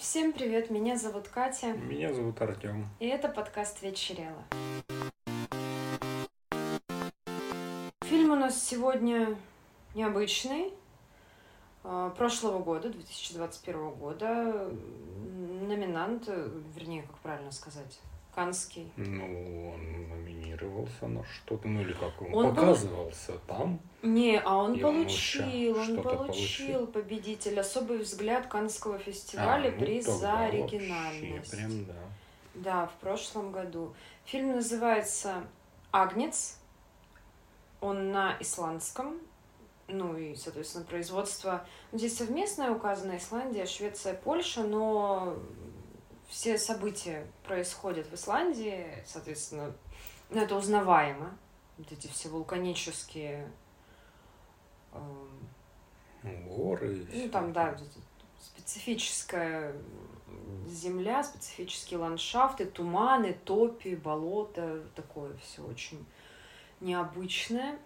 [0.00, 2.88] Всем привет, меня зовут Катя, Меня зовут Артем.
[3.00, 4.42] и это подкаст «Вечерело».
[8.04, 9.36] Фильм у нас сегодня
[9.94, 10.72] необычный,
[11.84, 14.70] э, прошлого года, 2021 года,
[15.68, 16.28] номинант,
[16.74, 18.00] вернее, как правильно сказать,
[18.34, 18.90] Канский.
[18.96, 23.80] Ну, он номинировался на что-то, ну или как он, Он был- показывался там.
[24.02, 26.86] Не, а он он получил, он что-то получил получил.
[26.86, 31.50] победитель, особый взгляд Канского фестиваля, А, ну, приз за оригинальность.
[31.50, 31.94] Прям да.
[32.54, 33.94] Да, в прошлом году.
[34.24, 35.42] Фильм называется
[35.92, 36.56] «Агнец».
[37.80, 39.18] Он на исландском.
[39.88, 41.64] Ну и, соответственно, производство...
[41.90, 45.34] ну, Здесь совместное указано Исландия, Швеция, Польша, но
[46.30, 49.74] все события происходят в Исландии, соответственно,
[50.30, 51.36] ну, это узнаваемо.
[51.76, 53.50] Вот эти все вулканические...
[54.92, 55.28] Ну,
[56.46, 57.06] Горы.
[57.12, 57.76] ну, там, да,
[58.38, 59.74] специфическая
[60.68, 66.04] земля, специфические ландшафты, туманы, топи, болото, такое все очень
[66.80, 67.78] необычное.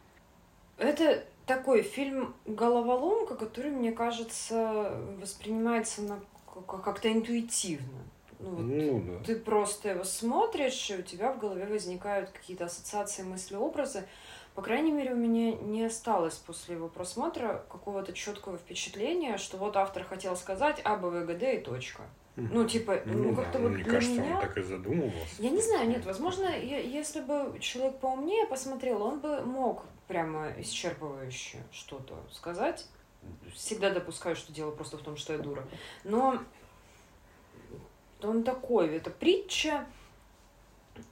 [0.76, 6.20] Это такой фильм головоломка, который, мне кажется, воспринимается на
[6.52, 8.02] как- как-то интуитивно.
[8.44, 9.24] Ну, вот Ну да.
[9.24, 14.04] ты просто его смотришь, и у тебя в голове возникают какие-то ассоциации, мысли, образы.
[14.54, 19.76] По крайней мере, у меня не осталось после его просмотра какого-то четкого впечатления, что вот
[19.76, 22.02] автор хотел сказать А, Б, В, Г, Д и точка.
[22.36, 24.34] Ну, типа, ну, да, как-то вот мне для кажется, меня...
[24.34, 25.34] он так и задумывался.
[25.42, 30.50] Я не знаю, нет, возможно, е- если бы человек поумнее посмотрел, он бы мог прямо
[30.58, 32.86] исчерпывающе что-то сказать.
[33.54, 35.64] Всегда допускаю, что дело просто в том, что я дура.
[36.02, 36.40] Но
[38.28, 39.86] он такой, это притча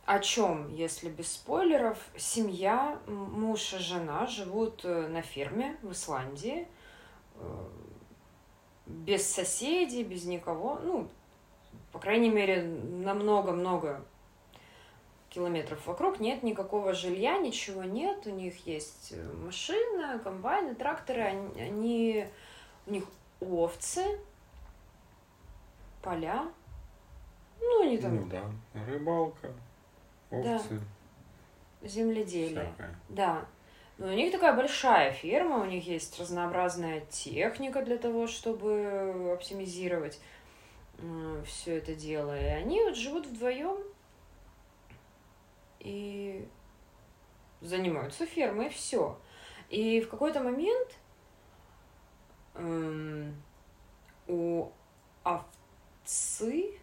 [0.05, 6.69] о чем, если без спойлеров, семья, муж и жена живут э, на ферме в Исландии,
[7.37, 7.69] э,
[8.87, 11.09] без соседей, без никого, ну,
[11.91, 14.05] по крайней мере, на много-много
[15.31, 18.27] километров вокруг нет никакого жилья, ничего нет.
[18.27, 21.23] У них есть э, машина, комбайны, тракторы.
[21.23, 22.27] Они, они-
[22.87, 23.05] у них
[23.41, 24.05] овцы,
[26.03, 26.49] поля.
[27.63, 28.43] Ну, они там Ну да.
[28.87, 29.53] Рыбалка,
[30.31, 30.57] Да.
[30.57, 30.81] овцы,
[31.83, 32.65] земледелие.
[32.65, 32.95] всякое.
[33.09, 33.47] Да.
[33.99, 40.21] Но у них такая большая ферма, у них есть разнообразная техника для того, чтобы оптимизировать
[41.47, 42.39] все это дело.
[42.39, 43.77] И они вот живут вдвоем
[45.81, 46.47] и
[47.61, 49.19] занимаются фермой, и все.
[49.69, 50.89] И в какой-то момент
[52.55, 53.35] м,
[54.29, 54.69] у
[55.25, 56.79] овцы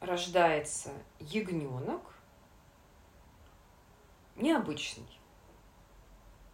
[0.00, 0.90] рождается
[1.20, 2.02] ягненок
[4.36, 5.06] необычный.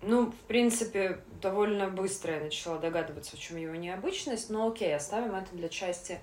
[0.00, 5.34] Ну, в принципе, довольно быстро я начала догадываться, в чем его необычность, но окей, оставим
[5.34, 6.18] это для части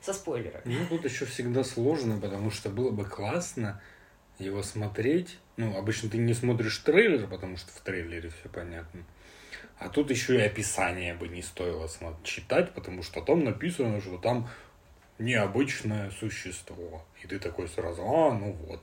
[0.00, 0.62] со спойлерами.
[0.64, 3.82] Ну, тут еще всегда сложно, потому что было бы классно
[4.38, 5.38] его смотреть.
[5.58, 9.04] Ну, обычно ты не смотришь трейлер, потому что в трейлере все понятно.
[9.78, 11.88] А тут еще и описание бы не стоило
[12.22, 14.48] читать, потому что там написано, что там
[15.20, 17.04] необычное существо.
[17.22, 18.80] И ты такой сразу, а, ну вот.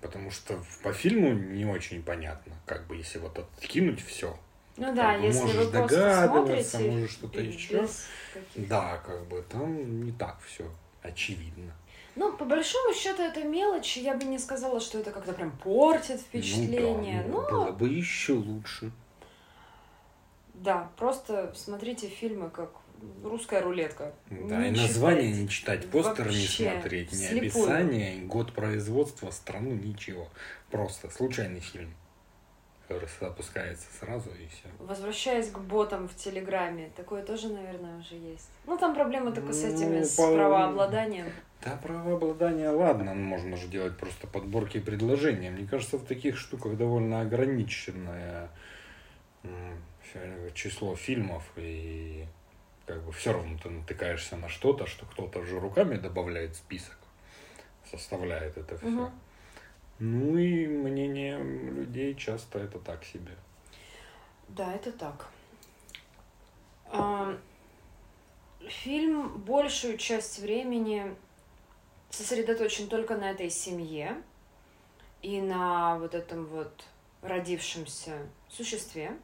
[0.00, 4.36] Потому что по фильму не очень понятно, как бы если вот откинуть все.
[4.76, 7.88] Ну да, Как бы если можешь вы догадываться, может что-то еще.
[8.54, 10.70] Да, как бы там не так все
[11.02, 11.72] очевидно.
[12.14, 13.98] Ну, по большому счету, это мелочи.
[13.98, 17.24] Я бы не сказала, что это как-то прям портит впечатление.
[17.28, 18.90] Ну, да, ну, но было бы еще лучше.
[20.54, 22.70] да, просто смотрите фильмы как
[23.22, 24.12] русская рулетка.
[24.30, 25.42] Да, и Не название читайте.
[25.42, 27.64] не читать, постер не Вообще, смотреть, ни слепую.
[27.64, 30.28] описание, год производства, страну, ничего.
[30.70, 31.94] Просто случайный фильм,
[33.20, 34.68] запускается сразу и все.
[34.78, 38.48] Возвращаясь к ботам в Телеграме, такое тоже, наверное, уже есть.
[38.66, 41.26] Ну, там проблема только с этими, Ну, с по- правообладанием.
[41.64, 45.50] Да, правообладание, ладно, ну, можно же делать просто подборки и предложения.
[45.50, 48.50] Мне кажется, в таких штуках довольно ограниченное
[50.54, 52.24] число фильмов, и
[52.86, 56.96] как бы все равно ты натыкаешься на что-то, что кто-то же руками добавляет список,
[57.90, 58.86] составляет это все.
[58.86, 59.20] Мгм.
[59.98, 63.34] Ну и мнение людей часто это так себе.
[64.48, 65.28] Да, это так.
[66.86, 67.36] А,
[68.68, 71.14] Фильм большую часть времени
[72.10, 74.20] сосредоточен только на этой семье
[75.22, 76.84] и на вот этом вот
[77.22, 78.18] родившемся
[78.48, 79.16] существе.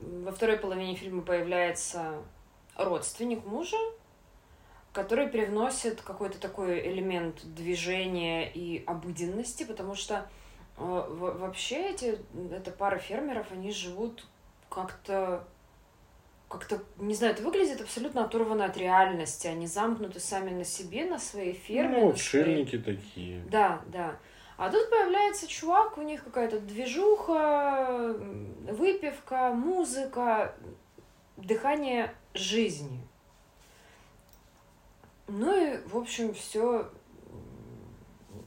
[0.00, 2.22] Во второй половине фильма появляется
[2.76, 3.76] родственник мужа,
[4.92, 10.28] который привносит какой-то такой элемент движения и обыденности, потому что
[10.78, 12.18] э, во- вообще эти,
[12.52, 14.26] эта пара фермеров, они живут
[14.68, 15.46] как-то
[16.48, 19.48] как-то, не знаю, это выглядит абсолютно оторвано от реальности.
[19.48, 21.88] Они замкнуты сами на себе, на своей ферме.
[21.98, 23.40] Ну, на своей- отшельники такие.
[23.50, 24.16] Да, да.
[24.56, 28.16] А тут появляется чувак, у них какая-то движуха,
[28.70, 30.54] выпивка, музыка,
[31.36, 33.06] дыхание жизни.
[35.28, 36.90] Ну и, в общем, все.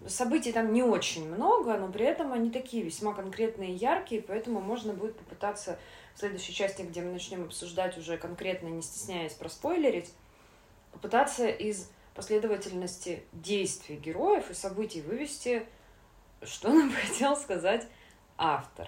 [0.08, 4.60] Событий там не очень много, но при этом они такие весьма конкретные и яркие, поэтому
[4.60, 5.78] можно будет попытаться
[6.16, 10.12] в следующей части, где мы начнем обсуждать уже конкретно, не стесняясь проспойлерить,
[10.92, 15.68] попытаться из последовательности действий героев и событий вывести,
[16.44, 17.88] что нам хотел сказать
[18.38, 18.88] автор.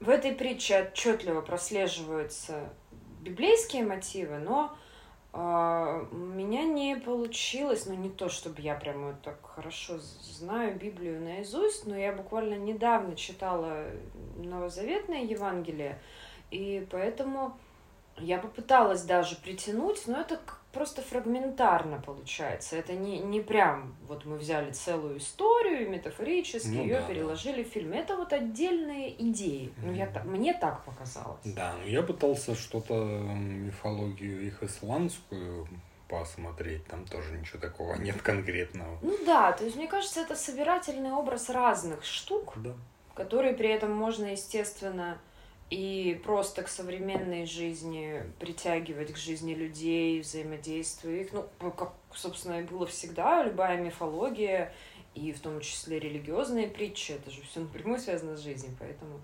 [0.00, 2.70] В этой притче отчетливо прослеживаются
[3.20, 4.76] библейские мотивы, но
[5.32, 10.76] а, у меня не получилось, ну не то, чтобы я прямо вот так хорошо знаю
[10.76, 13.86] Библию наизусть, но я буквально недавно читала
[14.36, 16.00] Новозаветное Евангелие,
[16.50, 17.56] и поэтому
[18.18, 20.38] я попыталась даже притянуть, но это
[20.72, 22.76] просто фрагментарно получается.
[22.76, 27.06] Это не, не прям вот мы взяли целую историю, метафорически Ну ее да, да.
[27.08, 27.92] переложили в фильм.
[27.92, 29.72] Это вот отдельные идеи.
[29.82, 31.40] Ну, я, мне так показалось.
[31.44, 35.68] Да, ну я пытался что-то мифологию их исландскую
[36.08, 38.98] посмотреть, там тоже ничего такого нет конкретного.
[39.02, 42.74] Ну да, то есть мне кажется, это собирательный образ разных штук, Да.
[43.14, 45.18] которые при этом можно, естественно,
[45.72, 51.32] и просто к современной жизни притягивать к жизни людей, взаимодействуя их.
[51.32, 54.70] Ну, как, собственно, и было всегда, любая мифология,
[55.14, 59.22] и в том числе религиозные притчи, это же все напрямую связано с жизнью, поэтому...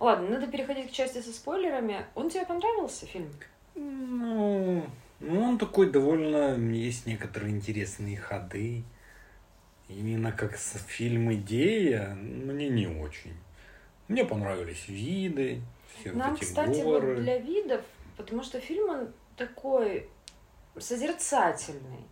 [0.00, 2.06] Ладно, надо переходить к части со спойлерами.
[2.14, 3.30] Он тебе понравился, фильм?
[3.74, 4.86] Ну,
[5.20, 6.56] ну, он такой довольно...
[6.74, 8.82] Есть некоторые интересные ходы.
[9.90, 13.34] Именно как фильм «Идея» мне не очень.
[14.08, 15.60] Мне понравились виды,
[15.98, 17.14] все Нам, вот эти кстати, горы.
[17.14, 17.82] вот для видов,
[18.16, 20.08] потому что фильм он такой
[20.78, 22.04] созерцательный.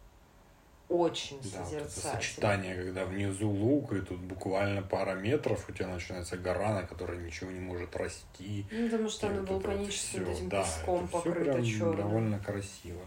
[0.88, 2.12] Очень Да, вот созерцательный.
[2.17, 7.19] сочетание, когда внизу луг, и тут буквально пара метров у тебя начинается гора, на которой
[7.19, 8.67] ничего не может расти.
[8.73, 11.97] Ну, потому что И оно вот вот вулканическим всё, этим да, песком прям черным.
[11.97, 13.03] довольно красиво.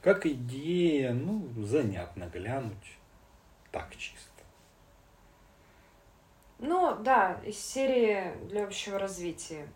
[0.00, 2.96] Как идея, ну, занятно глянуть.
[3.70, 4.30] Так чисто.
[6.58, 9.66] Ну, да, из серии для общего развития.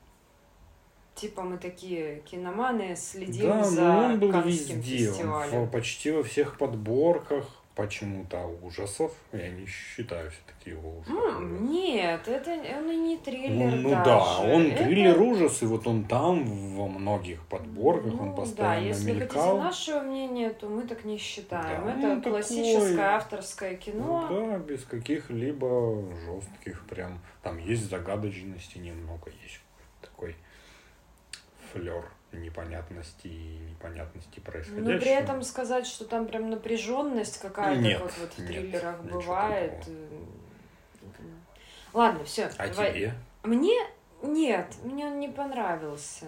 [1.19, 5.09] Типа мы такие киноманы, следим да, за но он был Каннским везде.
[5.09, 5.65] Он фестивалем.
[5.67, 7.45] в- почти во всех подборках
[7.75, 9.13] почему-то ужасов.
[9.33, 11.71] Я не считаю все-таки его ужасом.
[11.73, 14.05] нет, это он и не Ну, триллер ну даже.
[14.05, 16.45] да, он Это- триллер ужас, и вот он там
[16.77, 19.43] во многих подборках, он Ну, постоянно Да, если мелькал.
[19.43, 21.85] хотите нашего мнения, то мы так не считаем.
[21.85, 24.27] Да, Это ну, классическое такой- авторское кино.
[24.31, 27.21] Ну да, без каких-либо жестких прям.
[27.43, 29.61] Там есть загадочности немного, есть
[30.01, 30.35] такой
[31.73, 34.93] флер непонятности и непонятности происходящего.
[34.93, 39.01] Но при этом сказать, что там прям напряженность какая-то, Нет, как вот в нет, триллерах
[39.03, 39.79] бывает.
[39.81, 39.97] такого.
[39.97, 40.25] э,
[41.95, 42.51] Ладно, все.
[42.59, 43.15] А тебе?
[43.43, 43.75] Мне
[44.23, 46.27] нет, мне он не понравился.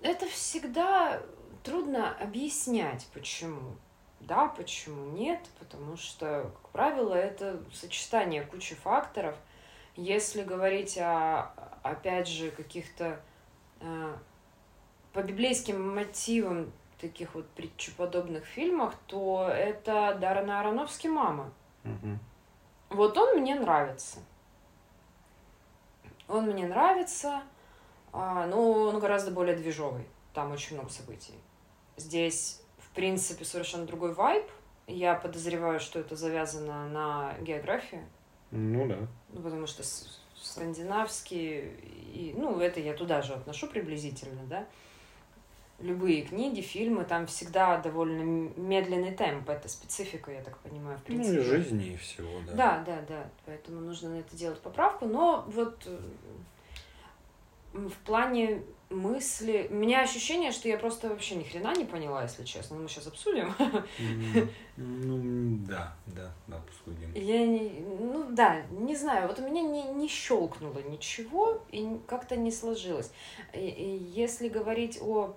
[0.00, 1.20] Это всегда
[1.62, 3.76] трудно объяснять, почему.
[4.20, 9.36] Да, почему нет, потому что, как правило, это сочетание кучи факторов.
[9.96, 11.52] Если говорить о,
[11.82, 13.20] опять же, каких-то
[13.80, 14.16] э,
[15.14, 21.52] по библейским мотивам таких вот притчеподобных фильмах, то это Даррена Аронофски «Мама».
[21.84, 22.18] Мгм.
[22.90, 24.18] Вот он мне нравится.
[26.28, 27.42] Он мне нравится,
[28.12, 30.06] а, но он гораздо более движовый.
[30.32, 31.34] Там очень много событий.
[31.96, 34.46] Здесь, в принципе, совершенно другой вайб.
[34.86, 38.04] Я подозреваю, что это завязано на географии.
[38.50, 38.98] Ну да.
[39.30, 44.66] Ну, потому что с- скандинавские, и, ну, это я туда же отношу приблизительно, да.
[45.80, 48.22] Любые книги, фильмы, там всегда довольно
[48.56, 49.50] медленный темп.
[49.50, 51.40] Это специфика, я так понимаю, в Ну принципе.
[51.40, 52.52] и жизни, и всего, да.
[52.52, 53.30] Да, да, да.
[53.44, 55.06] Поэтому нужно на это делать поправку.
[55.06, 55.86] Но вот
[57.72, 59.66] в плане мысли...
[59.70, 62.76] У меня ощущение, что я просто вообще ни хрена не поняла, если честно.
[62.76, 63.52] Мы сейчас обсудим.
[64.76, 67.12] Ну, да, да, да, обсудим.
[67.14, 67.84] Я не...
[68.00, 69.26] Ну да, не знаю.
[69.28, 73.10] Вот у меня не, не щелкнуло ничего и как-то не сложилось.
[73.52, 75.34] Если говорить о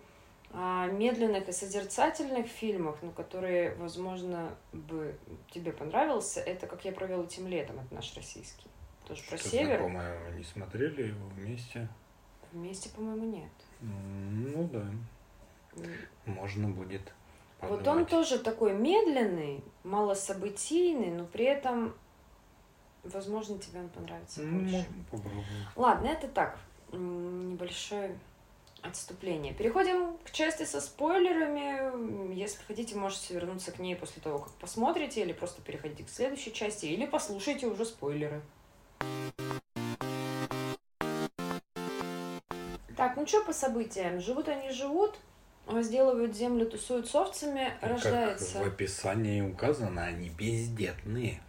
[0.54, 5.16] медленных и созерцательных фильмах, ну, которые, возможно, бы
[5.52, 8.68] тебе понравился, это «Как я провел этим летом», это наш российский.
[9.08, 9.82] Тоже про Что-то север.
[9.84, 11.88] вы не смотрели его вместе?
[12.52, 13.52] Вместе, по-моему, нет.
[13.82, 14.86] Ну да,
[16.26, 17.14] можно будет
[17.62, 18.10] Вот он подумать.
[18.10, 21.94] тоже такой медленный, малособытийный, но при этом,
[23.04, 24.86] возможно, тебе он понравится Ну, больше.
[25.76, 26.58] Ладно, это так,
[26.92, 28.12] небольшой
[28.88, 29.54] отступление.
[29.54, 32.34] Переходим к части со спойлерами.
[32.34, 36.54] Если хотите, можете вернуться к ней после того, как посмотрите, или просто переходите к следующей
[36.54, 38.42] части, или послушайте уже спойлеры.
[42.96, 44.20] Так, ну что по событиям?
[44.20, 45.20] Живут они живут,
[45.68, 48.54] возделывают землю, тусуют с овцами, рождается...
[48.54, 51.42] Как в описании указано, они бездетные.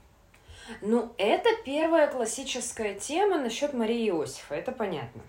[0.83, 5.23] Ну, это первая классическая тема насчет Марии Иосифа, это понятно.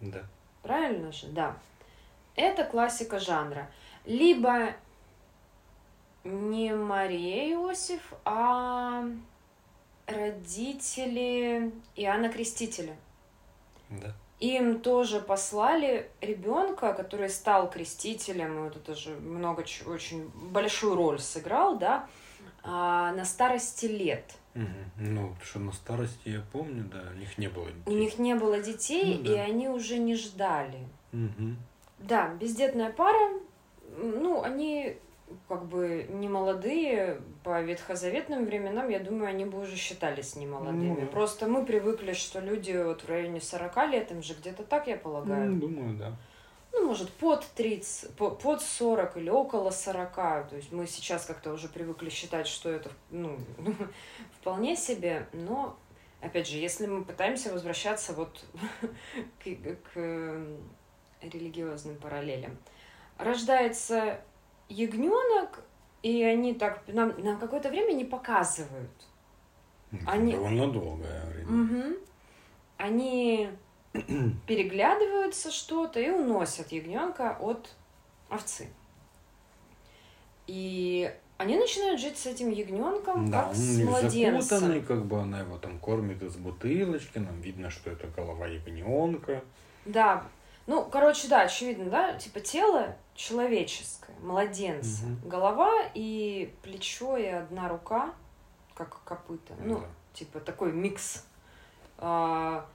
[0.00, 0.22] Да.
[0.62, 1.26] Правильно же?
[1.28, 1.56] Да.
[2.36, 3.70] Это классика жанра.
[4.04, 4.74] Либо
[6.24, 9.04] не Мария Иосиф, а
[10.06, 12.96] родители Иоанна Крестителя.
[13.88, 14.14] Да.
[14.40, 21.76] Им тоже послали ребенка, который стал крестителем, вот это же много очень большую роль сыграл,
[21.76, 22.08] да,
[22.62, 24.24] а, на старости лет.
[24.54, 24.64] Угу.
[24.98, 27.82] Ну, что на старости я помню, да, у них не было детей.
[27.86, 29.32] У них не было детей, Ну да.
[29.32, 30.88] и они уже не ждали.
[31.12, 31.56] Угу.
[32.00, 33.40] Да, бездетная пара,
[33.96, 34.96] ну, они
[35.48, 41.02] как бы не молодые, по ветхозаветным временам, я думаю, они бы уже считались не молодыми.
[41.02, 41.06] Ну.
[41.06, 44.96] Просто мы привыкли, что люди вот в районе 40 лет, им же где-то так, я
[44.96, 45.52] полагаю.
[45.52, 46.16] Ну, думаю, да.
[46.72, 50.14] Ну, может, под 30, по- под 40 или около 40.
[50.14, 53.36] То есть мы сейчас как-то уже привыкли считать, что это, ну,
[54.40, 55.26] вполне себе.
[55.32, 55.76] Но,
[56.20, 58.44] опять же, если мы пытаемся возвращаться вот
[59.42, 60.56] к, к э,
[61.22, 62.56] религиозным параллелям.
[63.18, 64.20] Рождается
[64.68, 65.62] ягненок,
[66.02, 68.90] и они так нам на какое-то время не показывают.
[70.06, 71.48] Они- Довольно долгое время.
[71.50, 71.96] Мгм.
[72.78, 73.50] Они
[74.46, 77.70] переглядываются что-то и уносят ягненка от
[78.28, 78.68] овцы.
[80.46, 84.40] И они начинают жить с этим ягненком, Да, как он с младенцем.
[84.42, 89.42] закутанный, как бы она его там кормит из бутылочки, нам видно, что это голова ягненка.
[89.84, 90.24] Да.
[90.66, 95.28] Ну, короче, да, очевидно, да, типа тело человеческое, младенца, Мгм.
[95.28, 98.12] голова и плечо и одна рука,
[98.74, 99.54] как копыта.
[99.58, 99.86] Ну, Да.
[100.14, 101.24] типа такой микс.
[101.98, 102.66] А,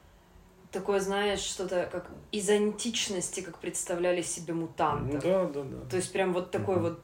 [0.75, 5.24] такое, знаешь, что-то как из античности, как представляли себе мутантов.
[5.24, 5.89] Да, да, да.
[5.89, 6.84] То есть прям вот такой Мгм.
[6.84, 7.00] вот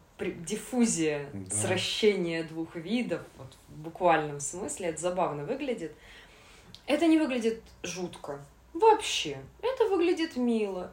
[0.45, 1.55] диффузия, Да.
[1.55, 5.93] сращение двух видов, вот в буквальном смысле, это забавно выглядит.
[6.85, 8.39] Это не выглядит жутко.
[8.73, 9.37] Вообще.
[9.61, 10.91] Это выглядит мило.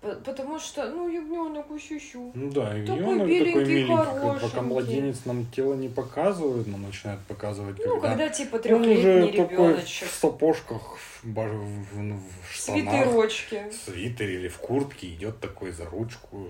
[0.00, 2.32] Потому что, ну, ягненок ущущу.
[2.34, 4.60] Ну да, и Такой такой миленький, как- пока хорошенький.
[4.60, 9.32] младенец нам тело не показывают, нам начинают показывать, Ну, когда, когда типа он трехлетний уже
[9.32, 10.08] такой ребеночек.
[10.08, 13.70] в сапожках, в, в- в- в штанах, Свитерочки.
[13.70, 16.46] в свитере или в куртке, идет такой за ручку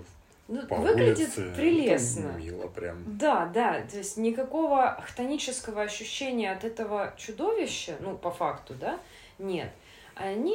[0.46, 1.52] Ну, по выглядит улице.
[1.56, 2.28] прелестно.
[2.28, 2.98] Это мило прям.
[3.18, 9.00] Да, да, то есть никакого хтонического ощущения от этого чудовища, ну, по факту, да,
[9.40, 9.72] нет.
[10.14, 10.54] Они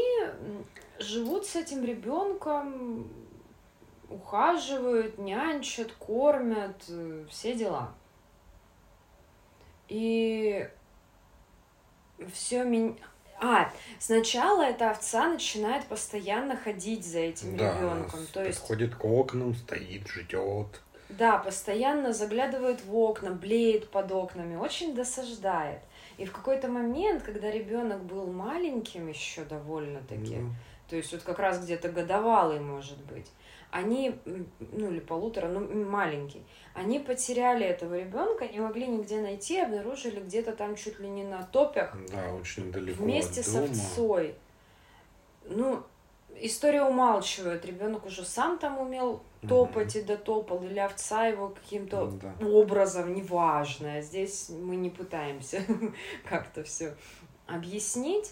[0.99, 3.07] живут с этим ребенком,
[4.09, 7.93] ухаживают, нянчат, кормят, э, все дела.
[9.87, 10.67] И
[12.33, 12.93] все меня...
[13.41, 18.25] А, сначала эта овца начинает постоянно ходить за этим Да, ребенком.
[18.31, 20.81] То есть подходит к окнам, стоит, ждет.
[21.09, 25.79] да, постоянно заглядывает в окна, блеет под окнами, очень досаждает.
[26.17, 30.51] И в какой-то момент, когда ребенок был маленьким еще довольно-таки, Ну,
[30.89, 33.31] то есть вот как раз где-то годовалый, может быть,
[33.71, 40.19] они, ну или полутора, ну маленький, они потеряли этого ребенка, не могли нигде найти, обнаружили
[40.19, 43.65] где-то там чуть ли не на топях да, очень далеко вместе от с дома.
[43.65, 44.35] овцой.
[45.45, 45.83] Ну,
[46.37, 47.65] история умалчивает.
[47.65, 52.33] Ребенок уже сам там умел топать и дотопал, или овца его каким-то Да.
[52.47, 54.01] образом, неважно.
[54.01, 55.63] Здесь мы не пытаемся
[56.29, 56.95] как-то все
[57.45, 58.31] объяснить.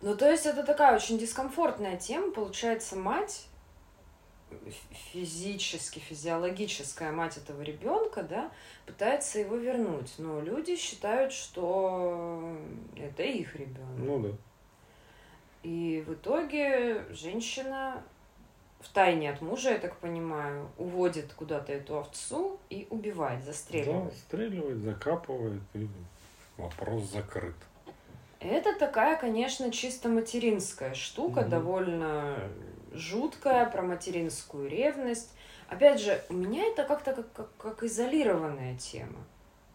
[0.00, 2.32] Ну, то есть это такая очень дискомфортная тема.
[2.32, 3.46] Получается, мать
[5.12, 8.50] физически, физиологическая мать этого ребенка, да,
[8.86, 10.12] пытается его вернуть.
[10.18, 12.56] Но люди считают, что
[12.96, 13.98] это их ребенок.
[13.98, 14.28] Ну да.
[15.62, 18.02] И в итоге женщина
[18.80, 24.14] в тайне от мужа, я так понимаю, уводит куда-то эту овцу и убивает, Да, застреливает.
[24.14, 25.86] стреливает, закапывает, и
[26.56, 27.56] вопрос закрыт.
[28.40, 31.50] Это такая, конечно, чисто материнская штука, Мгм.
[31.50, 32.36] довольно
[32.92, 35.30] жуткая, про материнскую ревность.
[35.68, 39.18] Опять же, у меня это как-то как, как, как изолированная тема.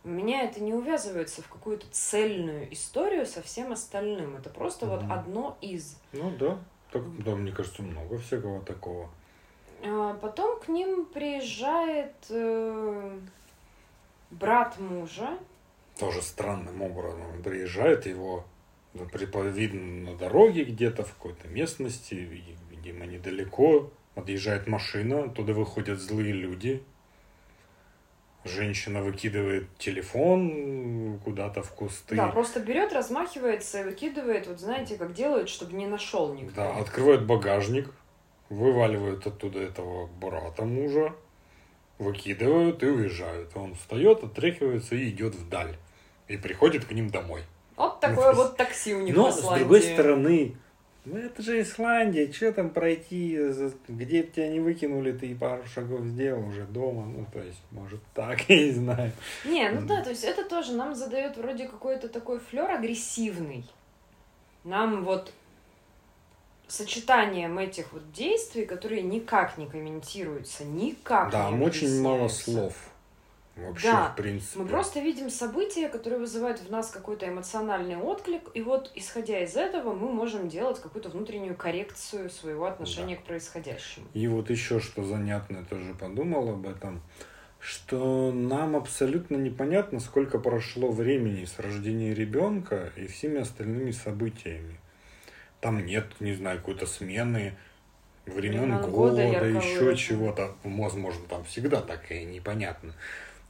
[0.03, 4.35] У меня это не увязывается в какую-то цельную историю со всем остальным.
[4.35, 5.11] Это просто вот Мгм.
[5.11, 5.97] одно из.
[6.11, 6.57] Ну да,
[6.91, 9.09] так, да, мне кажется, много всякого такого.
[9.83, 13.19] А Потом к ним приезжает э,
[14.31, 15.37] брат мужа.
[15.99, 17.21] Тоже странным образом.
[17.35, 18.43] Он приезжает, его
[19.49, 23.91] видно на дороге где-то в какой-то местности, видимо, недалеко.
[24.13, 26.81] Подъезжает машина, туда выходят злые люди.
[28.45, 32.15] Женщина выкидывает телефон куда-то в кусты.
[32.15, 36.55] Да, просто берет, размахивается и выкидывает, вот знаете, как делают, чтобы не нашел никто.
[36.55, 37.91] Да, открывают багажник,
[38.49, 41.13] вываливают оттуда этого брата мужа,
[41.97, 43.49] выкидывают и уезжают.
[43.55, 45.75] Он встает, отряхивается и идет вдаль.
[46.27, 47.41] И приходит к ним домой.
[47.75, 50.55] Вот такое ну, вот такси у них Но, с другой стороны,
[51.05, 53.37] ну это же Исландия, что там пройти,
[53.87, 58.41] где тебя не выкинули, ты пару шагов сделал уже дома, ну то есть, может так,
[58.49, 59.11] я не знаю.
[59.45, 63.65] Не, ну да, то есть это тоже нам задает вроде какой-то такой флер агрессивный.
[64.63, 65.31] Нам вот
[66.67, 72.73] сочетанием этих вот действий, которые никак не комментируются, никак да, не очень мало слов.
[73.55, 74.59] Вообще, да, в принципе.
[74.59, 79.55] мы просто видим события, которые вызывают в нас какой-то эмоциональный отклик, и вот, исходя из
[79.55, 83.21] этого, мы можем делать какую-то внутреннюю коррекцию своего отношения да.
[83.21, 84.07] к происходящему.
[84.13, 87.01] И вот еще что занятно, тоже подумал об этом,
[87.59, 94.79] что нам абсолютно непонятно, сколько прошло времени с рождения ребенка и всеми остальными событиями.
[95.61, 97.55] Там нет, не знаю, какой-то смены
[98.25, 100.55] времен года, года еще чего-то.
[100.63, 102.93] Возможно, там всегда так и непонятно.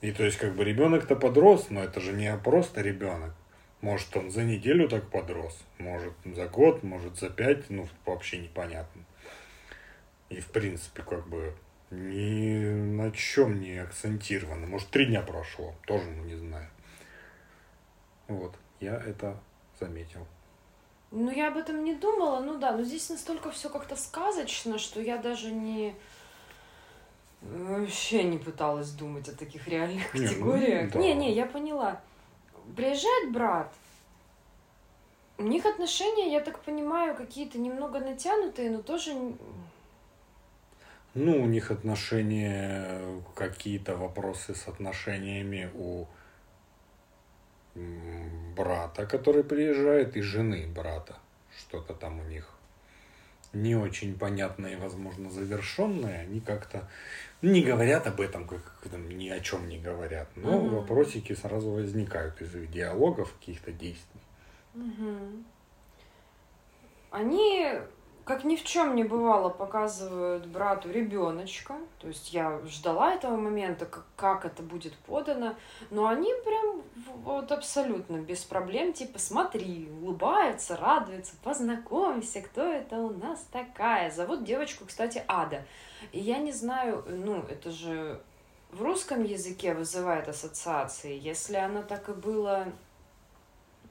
[0.02, 3.34] И то есть, как бы ребенок-то подрос, но это же не просто ребенок.
[3.82, 9.04] Может, он за неделю так подрос, может, за год, может, за пять, ну, вообще непонятно.
[10.30, 11.56] И, в принципе, как бы
[11.92, 14.66] ни на чем не акцентировано.
[14.68, 16.68] Может, три дня прошло, тоже не знаю.
[18.28, 19.40] Вот, я это
[19.80, 20.26] заметил.
[21.12, 25.00] Ну, я об этом не думала, ну да, но здесь настолько все как-то сказочно, что
[25.00, 25.96] я даже не
[27.52, 30.86] Вообще не пыталась думать о таких реальных не, ну, категориях.
[30.86, 31.00] Ну, да.
[31.00, 32.02] Не, не, я поняла.
[32.76, 33.74] Приезжает брат.
[35.38, 39.14] У них отношения, я так понимаю, какие-то немного натянутые, но тоже...
[41.14, 43.02] Ну, у них отношения,
[43.36, 46.08] какие-то вопросы с отношениями у
[48.56, 51.16] брата, который приезжает, и жены брата.
[51.58, 52.56] Что-то там у них
[53.56, 56.22] не очень понятное и, возможно, завершенное.
[56.22, 56.88] Они как-то
[57.42, 60.78] не говорят об этом, как там, ни о чем не говорят, но угу.
[60.78, 64.22] вопросики сразу возникают из их диалогов, каких-то действий.
[64.74, 65.44] Угу.
[67.12, 67.72] Они,
[68.26, 71.76] как ни в чем не бывало, показывают брату ребеночка.
[72.00, 75.56] То есть я ждала этого момента, как, как это будет подано.
[75.92, 76.82] Но они прям
[77.24, 84.12] вот абсолютно без проблем, типа, смотри, улыбается, радуется, познакомься, кто это у нас такая.
[84.12, 85.64] Зовут девочку, кстати, Ада.
[86.12, 88.22] И я не знаю, ну, это же
[88.72, 91.18] в русском языке вызывает ассоциации.
[91.18, 92.66] Если оно так и было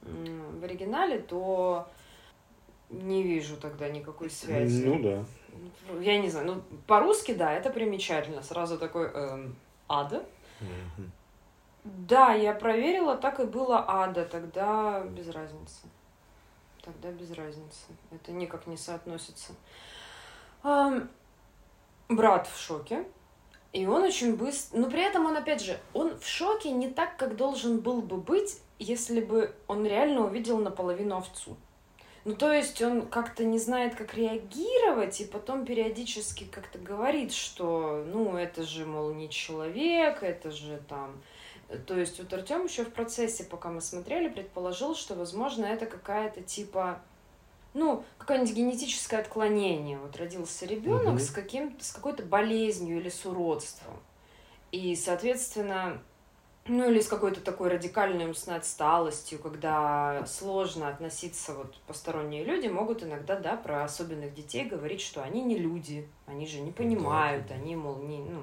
[0.01, 1.87] в оригинале, то
[2.89, 4.85] не вижу тогда никакой связи.
[4.85, 5.25] Ну да.
[6.01, 8.43] Я не знаю, ну по-русски, да, это примечательно.
[8.43, 9.55] Сразу такой эм,
[9.87, 10.23] ада.
[11.83, 15.81] Да, я проверила, так и было ада, тогда без разницы.
[16.81, 17.85] Тогда без разницы.
[18.11, 19.53] Это никак не соотносится.
[20.63, 21.09] Эм,
[22.09, 23.05] брат в шоке,
[23.73, 24.79] и он очень быстро...
[24.79, 28.17] Но при этом он, опять же, он в шоке не так, как должен был бы
[28.17, 31.57] быть, если бы он реально увидел наполовину овцу.
[32.23, 38.03] Ну, то есть он как-то не знает, как реагировать, и потом периодически как-то говорит, что,
[38.07, 41.21] ну, это же, мол, не человек, это же там...
[41.85, 46.41] То есть вот Артем еще в процессе, пока мы смотрели, предположил, что, возможно, это какая-то
[46.41, 47.01] типа
[47.75, 49.99] ну, какое-нибудь генетическое отклонение.
[49.99, 51.19] Вот родился ребенок угу.
[51.19, 53.93] с, каким с какой-то болезнью или с уродством.
[54.71, 56.01] И, соответственно,
[56.67, 63.03] ну или с какой-то такой радикальной умственной отсталостью, когда сложно относиться, вот посторонние люди могут
[63.03, 67.55] иногда, да, про особенных детей говорить, что они не люди, они же не понимают, да.
[67.55, 68.41] они, мол, не, ну,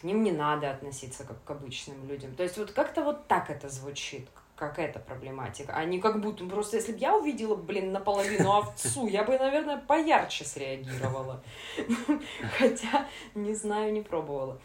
[0.00, 2.34] к ним не надо относиться как к обычным людям.
[2.34, 6.44] То есть вот как-то вот так это звучит, как эта проблематика, а не как будто
[6.44, 11.42] просто если бы я увидела, блин, наполовину овцу, я бы, наверное, поярче среагировала.
[12.58, 14.58] Хотя, не знаю, не пробовала.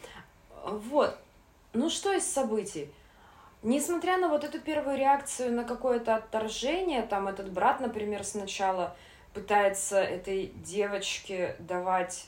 [0.63, 1.17] Вот.
[1.73, 2.91] Ну что из событий?
[3.61, 8.95] Несмотря на вот эту первую реакцию на какое-то отторжение, там этот брат, например, сначала
[9.33, 12.27] пытается этой девочке давать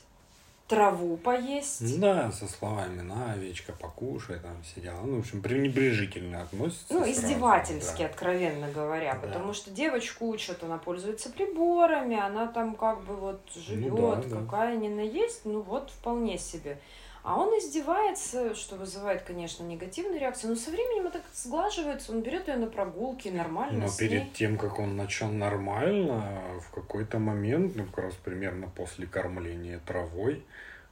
[0.68, 2.00] траву поесть.
[2.00, 5.00] Да, со словами «на, овечка, покушай», там сидела.
[5.02, 6.86] Ну, в общем, пренебрежительно относится.
[6.90, 8.06] Ну, сразу, издевательски, да.
[8.06, 9.20] откровенно говоря, да.
[9.20, 14.36] потому что девочку учат, она пользуется приборами, она там как бы вот живет, ну, да,
[14.40, 14.80] какая да.
[14.80, 16.78] ни на есть, ну вот вполне себе.
[17.22, 22.48] А он издевается, что вызывает, конечно, негативную реакцию, но со временем это сглаживается, он берет
[22.48, 24.08] ее на прогулки, нормально Но с ней.
[24.08, 29.80] перед тем, как он начал нормально, в какой-то момент, ну, как раз примерно после кормления
[29.86, 30.44] травой,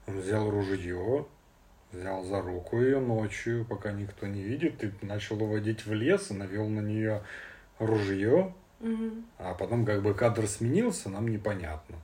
[0.06, 1.26] он взял ружье,
[1.90, 6.34] взял за руку ее ночью, пока никто не видит, и начал уводить в лес и
[6.34, 7.22] навел на нее
[7.80, 9.24] ружье, Мгм.
[9.38, 11.96] а потом как бы кадр сменился, нам непонятно.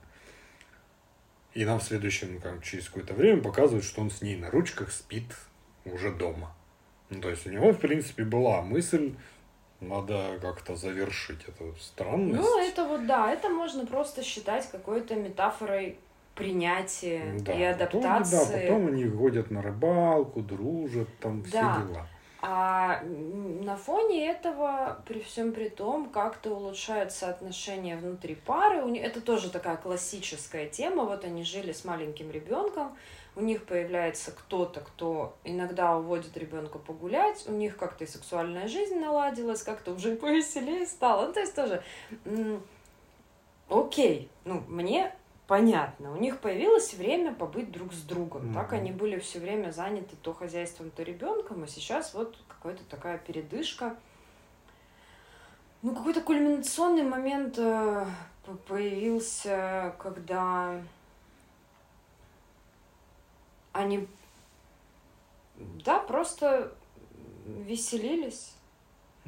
[1.56, 4.92] И нам в следующем, как, через какое-то время показывают, что он с ней на ручках
[4.92, 5.24] спит
[5.86, 6.54] уже дома.
[7.08, 9.14] Ну, то есть у него, в принципе, была мысль,
[9.80, 12.38] надо как-то завершить эту странность.
[12.42, 15.96] Ну, это вот, да, это можно просто считать какой-то метафорой
[16.34, 18.52] принятия Да, и потом, адаптации.
[18.52, 21.82] да, потом они ходят на рыбалку, дружат, там все Да.
[21.88, 22.06] дела.
[22.42, 28.96] А на фоне этого, при всем при том, как-то улучшаются отношения внутри пары.
[28.98, 31.04] Это тоже такая классическая тема.
[31.04, 32.96] Вот они жили с маленьким ребенком,
[33.36, 38.98] у них появляется кто-то, кто иногда уводит ребенка погулять, у них как-то и сексуальная жизнь
[38.98, 41.26] наладилась, как-то уже повеселее стало.
[41.26, 41.82] Ну, то есть тоже
[43.68, 45.14] окей, ну, мне
[45.46, 46.12] понятно.
[46.12, 48.52] У них появилось время побыть друг с другом.
[48.52, 48.80] Так Мгм.
[48.80, 53.96] они были все время заняты то хозяйством, то ребенком, а сейчас вот какая-то такая передышка.
[55.82, 58.06] Ну, какой-то кульминационный момент э,
[58.66, 60.80] появился, когда
[63.72, 64.08] они,
[65.84, 66.72] да, просто
[67.46, 68.55] веселились.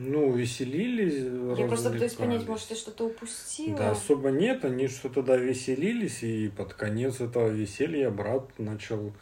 [0.00, 3.76] Ну, веселились, Я просто пытаюсь понять, может, я что-то упустила.
[3.76, 9.12] Да, особо нет, они что-то да веселились, и под конец этого веселья брат начал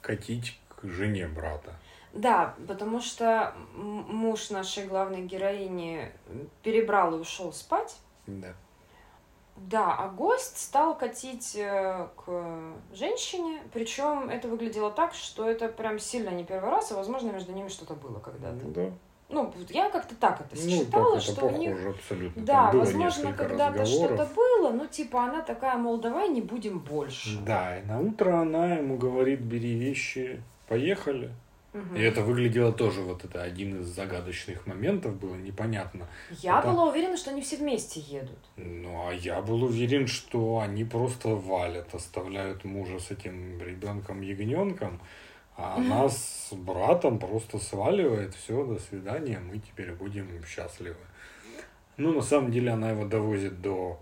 [0.00, 1.74] катить к жене брата.
[2.14, 6.10] Да, потому что муж нашей главной героини
[6.62, 7.98] перебрал и ушел спать.
[8.26, 8.54] Да.
[9.56, 15.98] Да, а гость стал катить э, к женщине, причем это выглядело так, что это прям
[15.98, 18.64] сильно не первый раз, и, возможно, между ними что-то было когда-то.
[18.64, 18.90] Да.
[19.32, 21.76] Ну, я как-то так это Ну, считала, так это что у них...
[21.86, 22.42] абсолютно.
[22.42, 26.78] Да, Там было возможно, когда-то что-то было, ну, типа, она такая, мол, давай не будем
[26.78, 27.38] больше.
[27.46, 31.30] Да, и на утро она ему говорит, бери вещи, поехали.
[31.72, 31.96] Мгм.
[31.96, 36.06] И это выглядело тоже вот это один из загадочных моментов, было непонятно.
[36.30, 38.38] Я это- была уверена, что они все вместе едут.
[38.58, 45.00] Ну, а я был уверен, что они просто валят, оставляют мужа с этим ребенком-ягненком,
[45.56, 50.96] а она с братом просто сваливает, все, до свидания, мы теперь будем счастливы.
[51.96, 54.00] Ну, на самом деле она его довозит до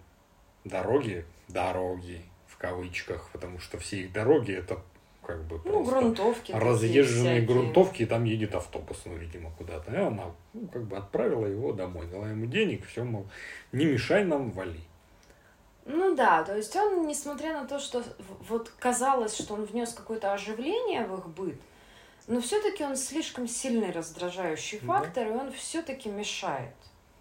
[0.64, 4.80] дороги, дороги в кавычках, потому что все их дороги это
[5.26, 6.52] как бы Ну, просто грунтовки.
[6.52, 9.92] разъезженные грунтовки, и там едет автобус, ну, видимо, куда-то.
[9.92, 13.26] И она, ну, как бы отправила его домой, дала ему денег, все, мол,
[13.72, 14.80] не мешай нам, вали.
[15.92, 18.05] Ну да, то есть он, несмотря на то, что
[18.48, 21.61] вот казалось, что он внес какое-то оживление в их быт,
[22.29, 24.87] но все-таки он слишком сильный раздражающий Да.
[24.87, 26.74] фактор, и он все-таки мешает.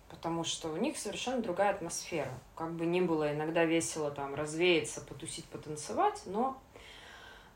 [0.10, 2.32] Потому что у них совершенно другая атмосфера.
[2.55, 6.60] Как бы ни было иногда весело там развеяться, потусить, потанцевать, но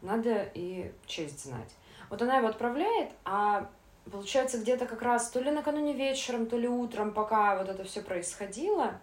[0.02, 1.70] надо и честь знать.
[2.10, 3.70] Вот она его отправляет, а
[4.12, 8.02] получается где-то как раз то ли накануне вечером, то ли утром, пока вот это все
[8.02, 9.00] происходило,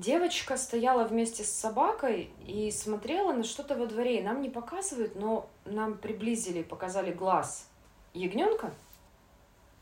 [0.00, 4.20] девочка стояла вместе с собакой и смотрела на что-то во дворе.
[4.20, 7.68] И нам не показывают, но нам приблизили, показали глаз
[8.14, 8.70] ягненка.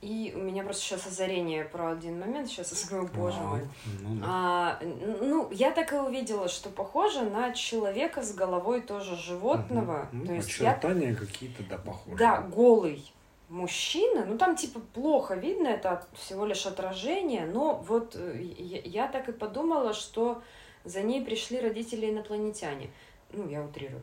[0.02, 3.62] И у меня просто сейчас озарение про один момент, сейчас я скажу, боже мой.
[4.02, 4.26] Ну, да.
[4.29, 4.79] А,
[5.20, 10.09] ну, я так и увидела, что похоже на человека с головой тоже животного.
[10.12, 10.26] Мгм.
[10.26, 12.16] То Ну, есть я очертания какие-то, да, похожи.
[12.18, 13.11] да, голый
[13.48, 19.09] мужчина, ну там типа плохо видно, это всего лишь отражение, но вот э, я, я
[19.09, 20.42] так и подумала, что
[20.85, 22.90] за ней пришли родители инопланетяне.
[23.32, 24.02] Ну, я утрирую.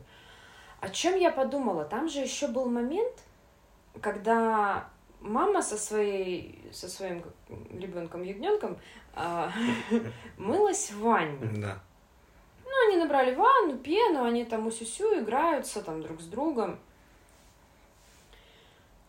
[0.80, 1.84] О чем я подумала?
[1.84, 3.22] Там же еще был момент,
[4.00, 4.88] когда
[5.20, 7.24] мама со своей со своим
[7.72, 8.78] ребенком ягненком
[10.36, 11.38] мылась в ванне.
[11.56, 11.78] Да.
[12.64, 16.78] Ну, они набрали ванну, пену, они там усюсю играются там друг с другом.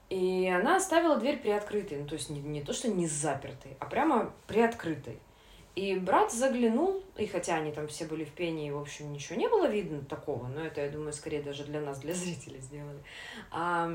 [0.10, 1.98] И она оставила дверь приоткрытой.
[2.00, 5.20] Ну, то есть не, не то, что не запертой, а прямо приоткрытой.
[5.76, 9.38] И брат заглянул, и хотя они там все были в пене, и, в общем, ничего
[9.38, 13.00] не было видно такого, но это, я думаю, скорее даже для нас, для зрителей сделали.
[13.52, 13.92] А,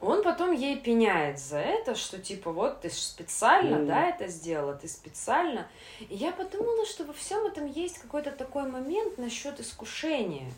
[0.00, 3.86] он потом ей пеняет за это, что типа вот ты специально, Мгм.
[3.86, 5.66] да, это сделала, ты специально.
[6.00, 10.50] И я подумала, что во всем этом есть какой-то такой момент насчет искушения.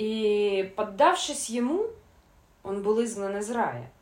[0.00, 1.90] И поддавшись ему,
[2.62, 3.92] он был изгнан из рая.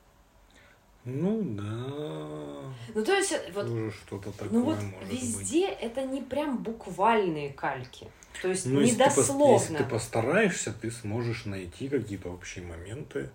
[1.05, 2.73] Ну, да.
[2.95, 5.11] Ну, то есть, э, вот, Тоже что-то такое ну вот может быть.
[5.11, 8.07] везде это не прям буквальные кальки.
[8.41, 9.53] То есть Ну, если ты, недословно.
[9.55, 13.31] если ты постараешься, ты сможешь найти какие-то общие моменты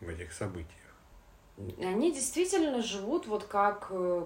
[0.00, 0.68] в этих событиях.
[1.80, 4.24] Они действительно живут вот как э,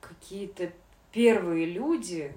[0.00, 0.72] какие-то
[1.12, 2.34] первые люди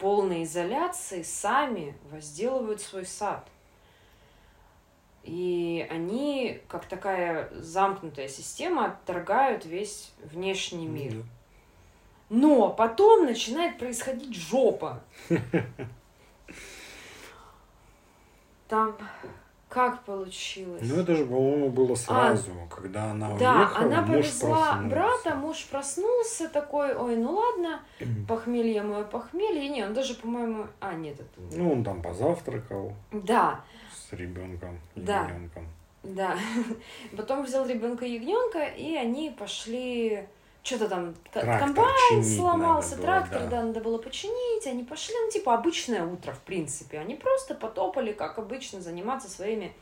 [0.00, 3.46] полной изоляции сами возделывают свой сад.
[5.22, 11.12] И они, как такая замкнутая система, отторгают весь внешний мир.
[11.12, 11.22] Да.
[12.30, 15.02] Но потом начинает происходить жопа.
[18.68, 18.96] Там
[19.70, 20.82] как получилось?
[20.84, 24.88] Ну, это же, по-моему, было сразу, когда она А, Да, уехала, она муж повезла проснулся.
[24.90, 27.80] брата, муж проснулся такой, ой, ну ладно,
[28.28, 29.68] похмелье мое похмелье.
[29.68, 31.56] Не, он даже, по-моему, а, нет, это...
[31.56, 33.60] Ну, он там позавтракал Да,
[33.94, 35.22] с ребенком, Да.
[35.22, 35.66] ягненком.
[36.02, 36.36] да.
[37.16, 40.26] Потом взял ребенка ягненка, и они пошли...
[40.62, 43.48] Что-то там, Трактор комбайн сломался, надо было, трактор, да.
[43.48, 44.66] да, надо было починить.
[44.66, 46.98] Они пошли, ну, типа, обычное утро, в принципе.
[46.98, 49.74] Они просто потопали, как обычно, заниматься своими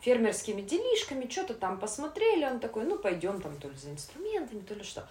[0.00, 4.74] фермерскими делишками, что-то там посмотрели, он такой, ну, пойдем там то ли за инструментами, то
[4.74, 5.08] ли что.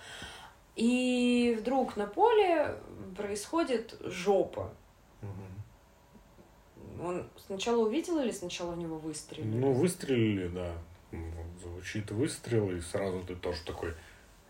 [0.75, 2.75] И вдруг на поле
[3.17, 4.73] происходит жопа.
[5.21, 7.05] Мгм.
[7.05, 9.57] Он сначала увидел или сначала в него выстрелили?
[9.57, 10.73] Ну, выстрелили, да.
[11.11, 13.93] Вот Звучит выстрел, и сразу ты тоже такой,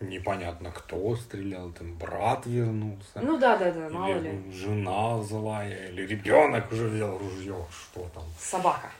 [0.00, 3.20] непонятно, кто стрелял, там брат вернулся.
[3.20, 4.52] Ну да, да, да, мало или ли.
[4.52, 8.24] жена злая, или ребенок уже взял ружье, что там.
[8.38, 8.90] Собака.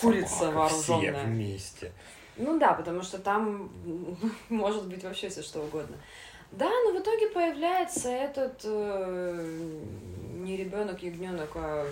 [0.00, 1.12] Курица собака, вооруженная.
[1.14, 1.92] Все вместе.
[2.36, 3.70] Ну да, потому что там
[4.48, 5.96] может быть вообще все что угодно.
[6.52, 9.70] Да, но в итоге появляется этот э,
[10.34, 11.86] не ребенок ягненок, а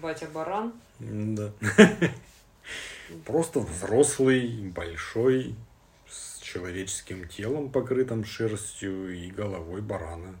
[0.00, 0.72] батя баран.
[0.98, 1.50] Да.
[3.26, 5.54] Просто взрослый, большой,
[6.52, 10.36] человеческим телом, покрытым шерстью и головой барана.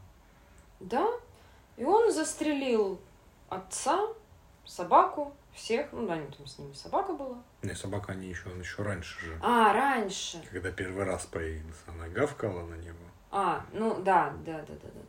[0.80, 1.08] Да,
[1.76, 3.00] и он застрелил
[3.48, 4.08] отца,
[4.64, 5.92] собаку, всех.
[5.92, 7.42] Ну да, там с ними собака была.
[7.62, 9.38] Не, собака не еще, он еще раньше же.
[9.42, 10.42] А, раньше.
[10.50, 12.96] Когда первый раз появился, она гавкала на него.
[13.30, 15.00] А, ну да, да, да, да, да.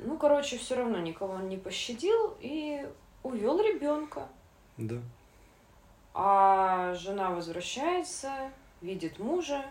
[0.00, 2.86] Ну, короче, все равно никого он не пощадил и
[3.22, 4.26] увел ребенка.
[4.76, 4.96] Да.
[6.14, 9.64] А жена возвращается, видит мужа,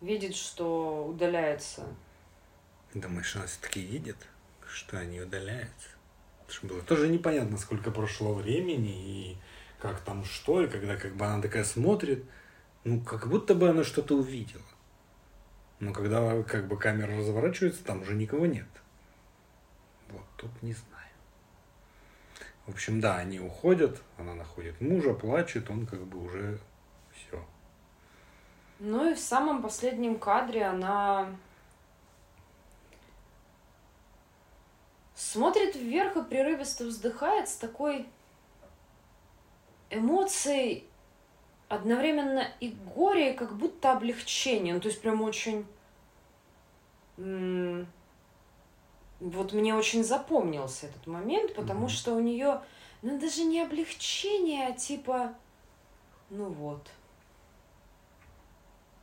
[0.00, 1.86] видит, что удаляется.
[2.94, 4.16] Думаешь, она все-таки видит,
[4.66, 5.88] что они удаляются?
[6.44, 9.36] Это ж было тоже непонятно, сколько прошло времени и
[9.78, 12.24] как там что, и когда как бы она такая смотрит,
[12.84, 14.64] ну, как будто бы она что-то увидела.
[15.78, 18.68] Но когда как бы камера разворачивается, там уже никого нет.
[20.08, 20.90] Вот тут не знаю.
[22.66, 26.58] В общем, да, они уходят, она находит мужа, плачет, он как бы уже.
[28.80, 31.28] Ну и в самом последнем кадре она
[35.14, 38.06] смотрит вверх и прерывисто вздыхает с такой
[39.90, 40.86] эмоцией
[41.68, 44.72] одновременно и горе, и как будто облегчение.
[44.72, 45.66] Ну, то есть прям очень...
[49.20, 51.88] Вот мне очень запомнился этот момент, потому Мгм.
[51.90, 52.62] что у нее,
[53.02, 55.34] ну, даже не облегчение, а типа,
[56.30, 56.80] ну вот.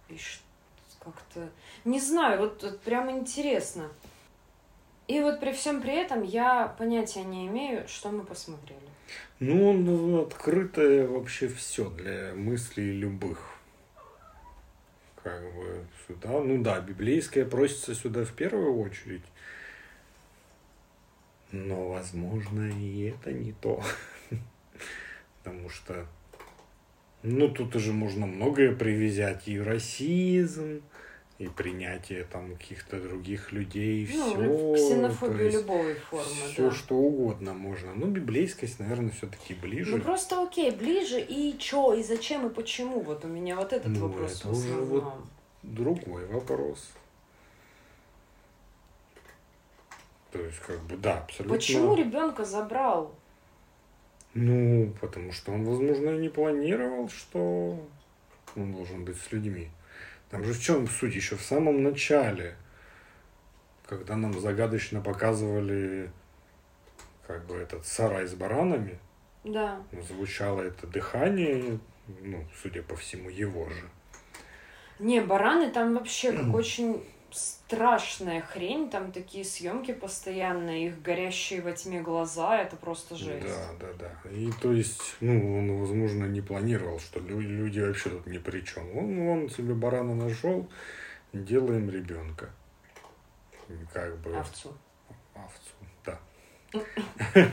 [0.10, 0.17] И
[1.00, 1.50] как-то...
[1.86, 3.89] Не знаю, вот, вот прям интересно.
[5.08, 8.82] И вот при всем при этом я понятия не имею, что мы посмотрели.
[9.39, 13.39] Ну, ну, открытое вообще все для мыслей любых.
[15.24, 19.24] Как бы сюда, ну да, библейское просится сюда в первую очередь.
[21.52, 23.82] Но, возможно, и это не то.
[25.43, 26.06] Потому что,
[27.28, 29.48] ну, тут уже можно многое привязать.
[29.48, 30.82] И расизм,
[31.38, 34.88] и принятие там каких-то других людей, Ну, все.
[34.90, 36.72] ксенофобию любой формы, Все да.
[36.76, 37.94] что угодно можно.
[37.94, 39.96] Ну, библейскость, наверное, все-таки ближе.
[39.98, 43.02] Ну просто окей, ближе и чё, и зачем, и почему?
[43.02, 45.13] Вот у меня вот этот Ну, вопрос это уже вот
[45.62, 46.90] другой вопрос.
[50.32, 51.56] То есть, как бы, да, абсолютно.
[51.56, 53.13] Почему ребенка забрал?
[54.39, 57.84] Ну, потому что он, возможно, и не планировал, что
[58.56, 59.69] он должен быть с людьми.
[60.30, 61.15] Там же в чем суть?
[61.15, 62.56] Еще в самом начале,
[63.88, 66.12] когда нам загадочно показывали
[67.26, 69.00] как бы этот сарай с баранами,
[69.43, 69.82] Да.
[70.08, 71.80] звучало это дыхание,
[72.21, 73.89] ну, судя по всему, его же.
[75.00, 81.72] Не, бараны там вообще как очень страшная хрень, там такие съемки постоянные, их горящие во
[81.72, 83.46] тьме глаза, это просто жесть.
[83.48, 84.30] Да, да, да.
[84.32, 88.62] И то есть, ну, он, возможно, не планировал, что лю- люди вообще тут ни при
[88.62, 88.98] чем.
[88.98, 90.70] Он, он себе барана нашел,
[91.34, 92.50] делаем ребенка.
[93.94, 94.78] Как бы Овцу.
[95.34, 95.74] овцу,
[96.06, 96.20] да.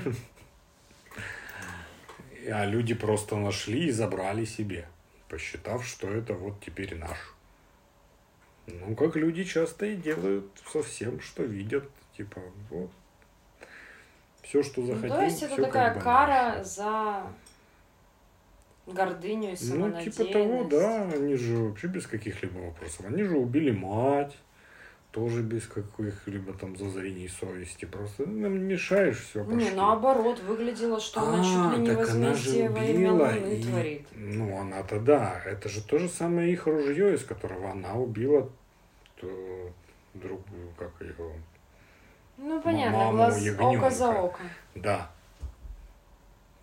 [2.47, 4.87] А люди просто нашли и забрали себе,
[5.29, 7.34] посчитав, что это вот теперь наш.
[8.66, 11.88] Ну, как люди часто и делают со всем, что видят.
[12.16, 12.90] Типа, вот.
[14.42, 16.64] Все, что захотим, Ну, то есть это такая как бы кара наше.
[16.64, 17.22] за
[18.87, 20.18] гордыню и Ну, самонадеянность.
[20.18, 21.03] типа того, да.
[21.12, 23.07] Они же вообще без каких-либо вопросов.
[23.07, 24.37] Они же убили мать.
[25.14, 27.85] Тоже без каких-либо там зазрений совести.
[27.85, 32.68] Просто нам мешаешь, все Не, наоборот, выглядело, что она чуть ли не А, же возмездие
[32.68, 34.09] во имя Луны и- творит.
[34.12, 35.40] Ну, она-то да.
[35.46, 38.50] Это же то же самое их ружье, из которого она убила
[39.20, 39.29] ту
[40.14, 41.14] другую, как ее.
[42.37, 43.87] Ну, понятно, маму глаз ягнёнка.
[43.87, 44.40] око за око.
[44.74, 45.11] Да.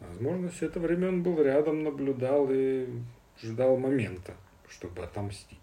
[0.01, 2.89] Возможно, все это время он был рядом, наблюдал и
[3.41, 4.33] ждал момента,
[4.67, 5.61] чтобы отомстить.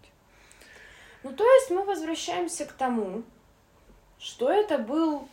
[1.23, 3.23] Ну, то есть мы возвращаемся к тому,
[4.19, 5.27] что это был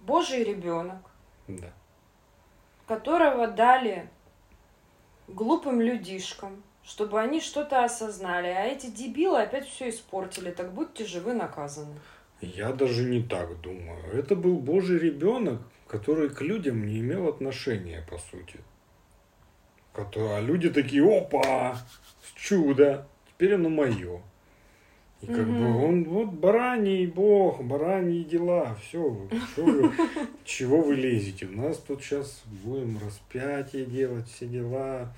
[0.00, 0.98] Божий ребенок,
[1.48, 1.72] Да.
[2.86, 4.08] которого дали
[5.28, 11.20] глупым людишкам, чтобы они что-то осознали, а эти дебилы опять все испортили, так будьте же
[11.20, 11.98] вы наказаны.
[12.40, 14.02] Я даже не так думаю.
[14.12, 18.60] Это был Божий ребенок, который к людям не имел отношения, по сути.
[19.94, 21.78] А люди такие, опа,
[22.34, 24.20] чудо, теперь оно мое.
[25.24, 25.58] И как Мгм.
[25.58, 29.26] бы он, вот бараний бог, бараньи дела, все,
[30.44, 31.46] чего вы лезете?
[31.46, 35.12] У нас тут сейчас будем распятие делать, все дела.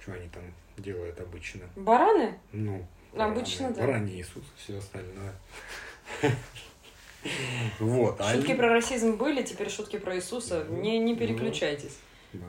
[0.00, 0.42] Что они там
[0.78, 1.62] делают обычно?
[1.76, 2.34] Бараны?
[2.52, 3.86] Ну, Обычно, бараны, да.
[3.86, 5.32] бараний Иисус, все остальное.
[7.80, 8.20] Вот.
[8.20, 10.64] а Шутки они- про расизм были, теперь шутки про Иисуса.
[10.68, 11.18] Ну, Не, не ну.
[11.18, 11.96] переключайтесь.
[12.34, 12.44] Да.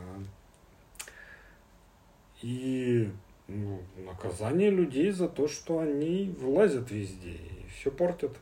[2.41, 3.09] И
[3.47, 8.35] ну, наказание людей за то, что они влазят везде и все портят.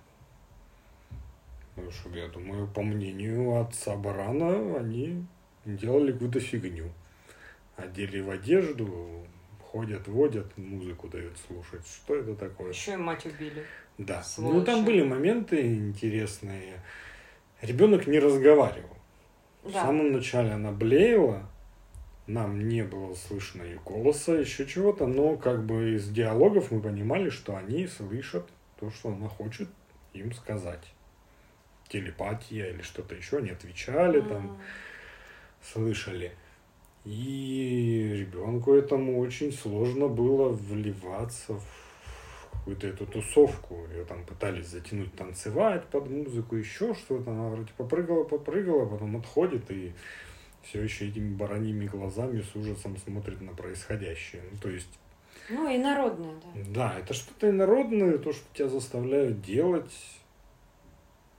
[1.76, 5.26] Потому что, я думаю, по мнению отца Барана, они
[5.66, 6.90] делали какую-то фигню.
[7.76, 9.26] Одели в одежду,
[9.60, 11.86] ходят, водят, музыку дают слушать.
[11.88, 12.70] Что это такое?
[12.70, 13.64] Еще и мать убили.
[13.98, 14.22] Да.
[14.22, 14.56] Сволочи.
[14.56, 16.80] Ну, там были моменты интересные.
[17.62, 18.96] Ребенок не разговаривал.
[19.64, 19.86] В Да.
[19.86, 21.50] самом начале она блеяла,
[22.28, 27.30] нам не было слышно ее голоса, еще чего-то, но как бы из диалогов мы понимали,
[27.30, 28.48] что они слышат
[28.80, 29.70] то, что она хочет
[30.14, 30.94] им сказать.
[31.90, 34.58] Телепатия или что-то еще, они отвечали там, М.
[35.62, 36.32] слышали.
[37.04, 43.86] И ребенку этому очень сложно было вливаться в какую-то эту тусовку.
[43.92, 47.32] Ее там пытались затянуть танцевать под музыку, еще что-то.
[47.32, 49.92] Она вроде попрыгала, попрыгала, потом отходит и
[50.64, 54.44] все еще этими бараньими глазами с ужасом смотрит на происходящее.
[54.52, 55.00] Ну, то есть,
[55.50, 56.62] Ну и народное, да.
[56.68, 59.92] да, это что-то инородное, то, что тебя заставляют делать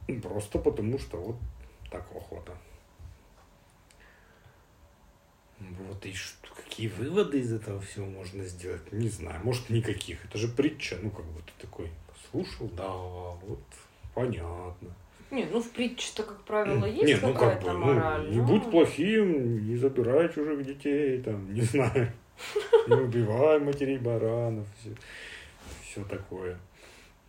[0.08, 1.36] ну, просто потому, что вот
[1.90, 2.52] так охота.
[5.60, 8.92] Вот и что, какие выводы из этого всего можно сделать?
[8.92, 10.24] Не знаю, может никаких.
[10.26, 13.62] Это же притча, ну как бы ты такой послушал, да, вот
[14.14, 14.94] понятно.
[15.30, 18.30] Не, ну в притче-то, как правило, есть Не, ну как какая-то бы, ну, мораль.
[18.30, 22.12] не но- будь плохим, не забирай чужих детей, там, не знаю,
[22.88, 24.66] не убивай матерей баранов,
[25.82, 26.58] все, такое.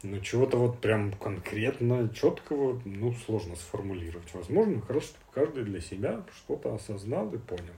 [0.04, 4.32] Ну, чего-то вот прям конкретно, четкого, ну, сложно сформулировать.
[4.36, 7.74] Возможно, хорошо, чтобы каждый для себя что-то осознал и понял.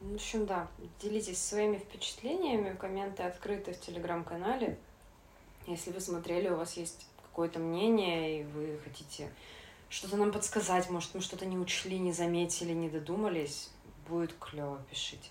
[0.00, 0.66] В общем, да,
[1.00, 4.76] делитесь своими впечатлениями, комменты открыты в телеграм-канале.
[5.66, 7.06] Если вы смотрели, у вас есть
[7.38, 9.30] какое-то мнение, и вы хотите
[9.88, 13.70] что-то нам подсказать, может, мы что-то не учли, не заметили, не додумались,
[14.08, 15.30] будет клево, пишите.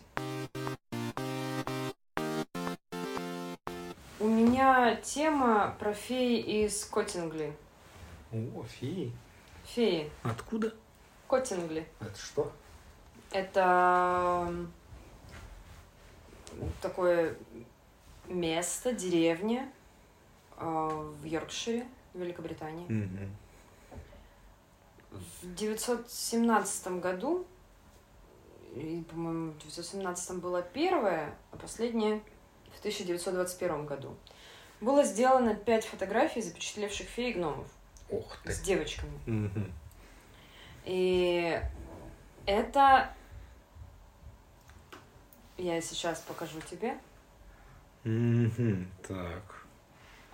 [4.21, 7.53] У меня тема про феи из Коттингли.
[8.31, 9.11] О, феи.
[9.65, 10.09] Феи.
[10.23, 10.73] Откуда?
[11.27, 11.89] Коттингли.
[11.99, 12.53] Это что?
[13.31, 14.55] Это
[16.81, 17.35] такое
[18.29, 19.69] место, деревня
[20.55, 21.85] э, в Йоркшире,
[22.17, 23.29] в Великобритании.
[25.11, 27.45] В 917 году,
[28.75, 32.21] и, по-моему, в 917 было первое, а последнее
[32.75, 34.15] в 1921 году,
[34.81, 37.67] было сделано пять фотографий, запечатлевших фей и гномов
[38.09, 38.51] Ох ты.
[38.51, 39.19] с девочками.
[39.25, 39.71] Мгм.
[40.85, 41.59] И
[42.45, 43.13] это
[45.57, 46.97] я сейчас покажу тебе.
[48.03, 48.89] Мгм.
[49.07, 49.56] Так.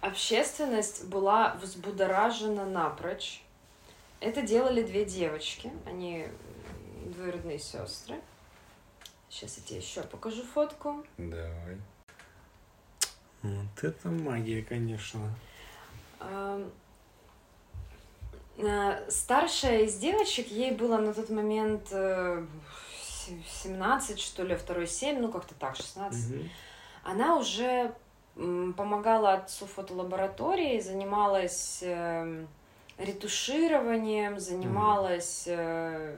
[0.04, 3.42] Общественность была взбудоражена напрочь.
[4.20, 6.28] Это делали две девочки, они
[7.06, 8.20] двоюродные сестры.
[9.30, 11.06] Сейчас я тебе еще покажу фотку.
[11.18, 11.78] Давай.
[13.44, 15.34] Вот это магия, конечно.
[16.20, 16.70] Э,
[19.08, 22.46] Старшая из девочек, ей было на тот момент э,
[23.64, 26.30] 17, что ли, второй 7, ну как-то так, 16.
[26.30, 26.50] Мгм.
[27.04, 27.96] Она уже
[28.36, 32.48] помогала отцу фотолаборатории, занималась эм,
[32.98, 36.18] ретушированием, занималась э,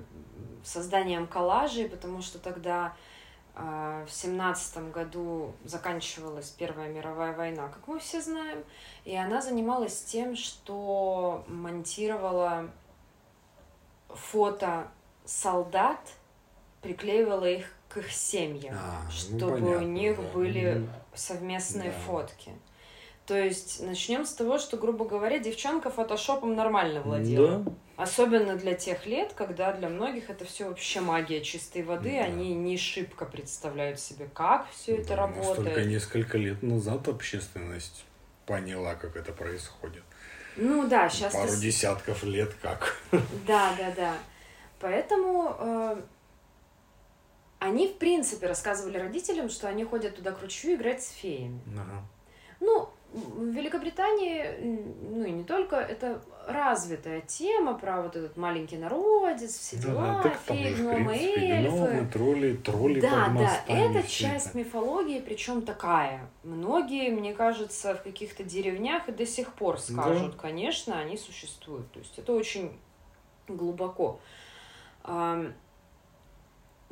[0.63, 2.93] созданием коллажей, потому что тогда
[3.55, 8.63] э, в семнадцатом году заканчивалась Первая мировая война, как мы все знаем,
[9.03, 12.70] и она занималась тем, что монтировала
[14.09, 14.88] фото
[15.26, 15.99] солдат,
[16.82, 20.24] приклеивала их к их семьям, А, ну, чтобы у понятно, них да.
[20.34, 20.88] были.
[21.16, 21.97] Совместные Да.
[22.05, 22.51] фотки.
[23.26, 27.59] То есть начнем с того, что, грубо говоря, девчонка фотошопом нормально владела.
[27.59, 27.72] Да.
[27.97, 32.26] Особенно для тех лет, когда для многих это все вообще магия чистой воды, Да.
[32.26, 35.88] они не шибко представляют себе, как все это Да, Только работает.
[35.88, 38.05] несколько лет назад общественность
[38.45, 40.03] поняла, как это происходит.
[40.57, 42.97] Ну да, сейчас Пару десятков лет как.
[43.47, 44.13] Да, да, да.
[44.80, 46.01] Поэтому э,
[47.66, 51.59] они, в принципе, рассказывали родителям, что они ходят туда к ручью играть с феями.
[51.76, 52.03] Ага.
[52.59, 59.57] Ну, в Великобритании, ну и не только, это развитая тема про вот этот маленький народец,
[59.57, 61.72] все дела, Да, феи, гномы, принципе, эльфы.
[61.76, 64.57] гномы, тролли, тролли Да, под да, это часть это.
[64.57, 66.28] мифологии, причем такая.
[66.43, 71.89] Многие, мне кажется, в каких-то деревнях и до сих пор скажут, конечно, они существуют.
[71.91, 72.78] То есть это очень
[73.47, 74.20] глубоко.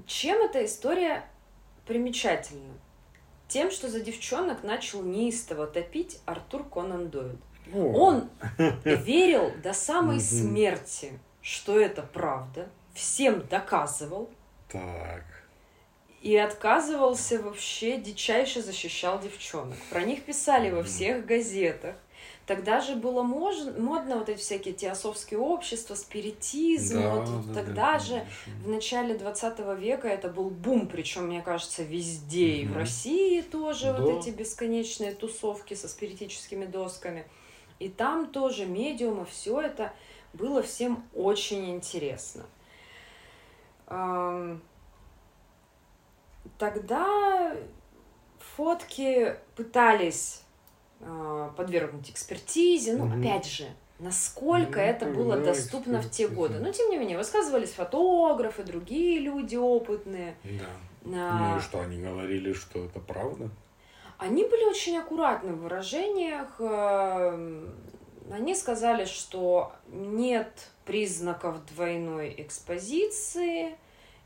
[0.06, 1.24] Чем эта история
[1.86, 2.74] примечательна?
[3.48, 7.38] Тем, что за девчонок начал неистово топить Артур Конан Дойль.
[7.74, 8.30] О, Он
[8.84, 14.30] верил до самой смерти, что это правда, всем доказывал,
[14.72, 15.24] Так.
[16.22, 19.78] и отказывался вообще, дичайше защищал девчонок.
[19.90, 21.96] Про них писали во всех газетах.
[22.46, 27.02] Тогда же было мож- модно вот эти всякие теософские общества, спиритизм.
[27.02, 28.10] Да, вот да, тогда да, же
[28.44, 28.64] конечно.
[28.64, 32.58] в начале 20 века это был бум, причем, мне кажется, везде.
[32.58, 32.76] И в.
[32.76, 34.00] России тоже Да.
[34.02, 37.26] вот эти бесконечные тусовки со спиритическими досками.
[37.80, 39.94] И там тоже медиумы, все это
[40.34, 42.46] было всем очень интересно.
[46.58, 47.56] Тогда
[48.56, 50.43] фотки пытались
[51.58, 52.96] подвергнуть экспертизе.
[52.96, 53.20] Ну, Мгм.
[53.20, 53.68] опять же,
[54.00, 56.60] насколько Ну, это было тогда доступно в те годы.
[56.60, 60.36] Но, тем не менее, высказывались фотографы, другие люди опытные.
[60.44, 60.70] Да.
[61.16, 63.50] А, Ну и что, они говорили, что это правда?
[64.18, 66.56] Они были очень аккуратны в выражениях.
[66.60, 67.74] эм,
[68.32, 73.76] Они сказали, что нет признаков двойной экспозиции,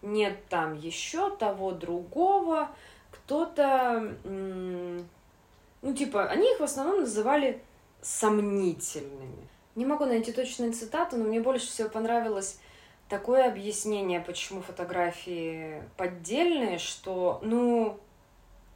[0.03, 2.69] нет там еще того другого.
[3.11, 4.15] Кто-то,
[5.81, 7.61] ну типа, они их в основном называли
[8.01, 9.47] сомнительными.
[9.75, 12.59] Не могу найти точную цитату, но мне больше всего понравилось
[13.09, 17.99] такое объяснение, почему фотографии поддельные, что, ну,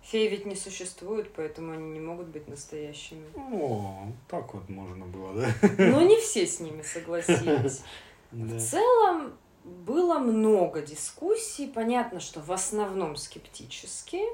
[0.03, 3.25] феи ведь не существуют, поэтому они не могут быть настоящими.
[3.35, 5.47] О, так вот можно было, да?
[5.77, 7.81] Но не все с ними согласились.
[8.31, 9.33] В целом
[9.63, 11.67] было много дискуссий.
[11.67, 14.27] Понятно, что в основном скептические.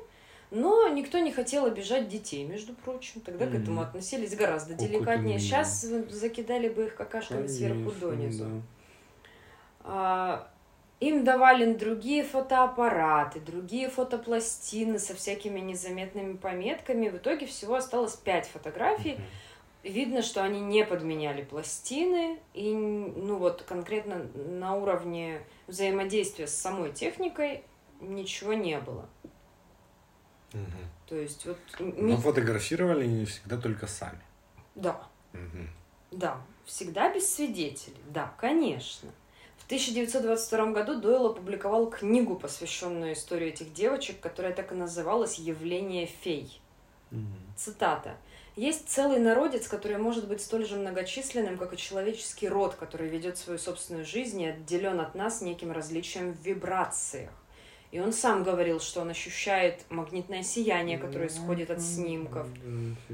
[0.50, 3.20] Но никто не хотел обижать детей, между прочим.
[3.22, 3.62] Тогда к Мгм.
[3.64, 5.40] этому относились гораздо Опытные, деликатнее.
[5.40, 8.44] Сейчас закидали бы их какашками сверху Конечно, донизу.
[8.46, 8.62] да.
[9.84, 10.48] А,
[11.00, 17.10] Им давали другие фотоаппараты, другие фотопластины со всякими незаметными пометками.
[17.10, 19.14] В итоге всего осталось пять фотографий.
[19.14, 19.24] Мгм.
[19.84, 22.40] Видно, что они не подменяли пластины.
[22.56, 27.64] И, ну вот, конкретно на уровне взаимодействия с самой техникой
[28.02, 29.08] ничего не было.
[30.54, 30.90] Мгм.
[31.08, 31.58] То есть вот...
[31.80, 34.22] Но ми- фотографировали не всегда только сами.
[34.76, 35.02] Да,
[35.34, 35.70] Мгм.
[36.12, 37.98] Да, всегда без свидетелей.
[38.10, 39.10] Да, конечно.
[39.58, 46.06] В 1922 году Дойл опубликовал книгу, посвященную истории этих девочек, которая так и называлась «Явление
[46.06, 46.62] фей».
[47.12, 47.36] Мгм.
[47.58, 48.16] Цитата.
[48.56, 53.38] «Есть целый народец, который может быть столь же многочисленным, как и человеческий род, который ведет
[53.38, 57.32] свою собственную жизнь и отделен от нас неким различием в вибрациях.
[57.98, 62.46] И он сам говорил, что он ощущает магнитное сияние, которое исходит от снимков.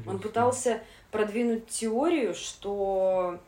[0.05, 3.39] Он пытался продвинуть теорию, что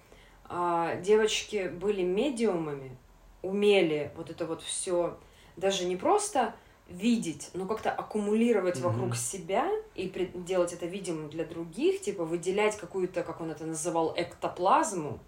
[0.45, 2.95] а, девочки были медиумами,
[3.41, 5.17] умели вот это вот все
[5.57, 6.55] даже не просто
[6.87, 8.89] видеть, но как-то аккумулировать Мгм.
[8.93, 13.65] вокруг себя и при- делать это видимым для других, типа выделять какую-то, как он это
[13.65, 15.19] называл, эктоплазму.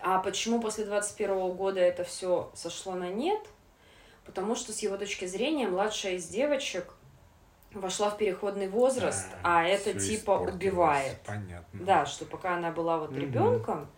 [0.00, 3.40] А почему после 21 года это все сошло на нет?
[4.28, 6.92] Потому что с его точки зрения младшая из девочек
[7.72, 11.16] вошла в переходный возраст, а, это всё типа убивает.
[11.24, 11.82] Понятно.
[11.84, 13.20] Да, что пока она была вот Мгм.
[13.20, 13.90] ребенком,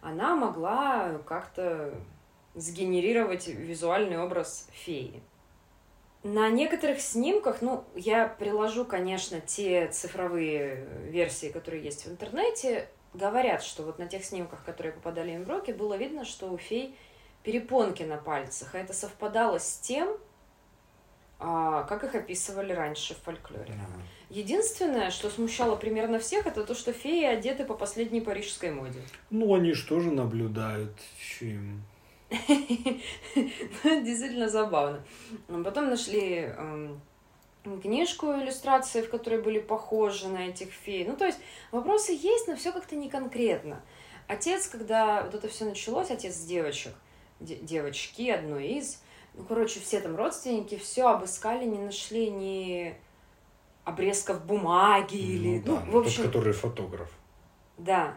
[0.00, 1.94] она могла как-то
[2.54, 5.22] сгенерировать визуальный образ феи.
[6.24, 13.62] На некоторых снимках, ну, я приложу, конечно, те цифровые версии, которые есть в интернете, говорят,
[13.62, 16.96] что вот на тех снимках, которые попадали им в руки, было видно, что у фей
[17.46, 20.08] перепонки на пальцах, а это совпадало с тем,
[21.38, 23.72] а, как их описывали раньше в фольклоре.
[23.72, 24.02] Ага.
[24.30, 29.00] Единственное, что смущало примерно всех, это то, что феи одеты по последней парижской моде.
[29.30, 30.90] Ну, они же тоже наблюдают,
[31.20, 31.84] чем
[32.48, 35.04] ну, действительно забавно.
[35.46, 37.00] Потом нашли эм,
[37.80, 41.06] книжку иллюстрации, в которой были похожи на этих фей.
[41.06, 41.38] Ну, то есть
[41.70, 43.80] вопросы есть, но все как-то не конкретно.
[44.26, 46.92] Отец, когда вот это все началось, отец девочек,
[47.40, 49.02] девочки, одной из,
[49.34, 52.96] ну, короче, все там родственники, все обыскали, не нашли ни
[53.84, 56.24] обрезков бумаги ну, или, да, ну, в общем...
[56.24, 57.10] Тот, который фотограф.
[57.78, 58.16] Да,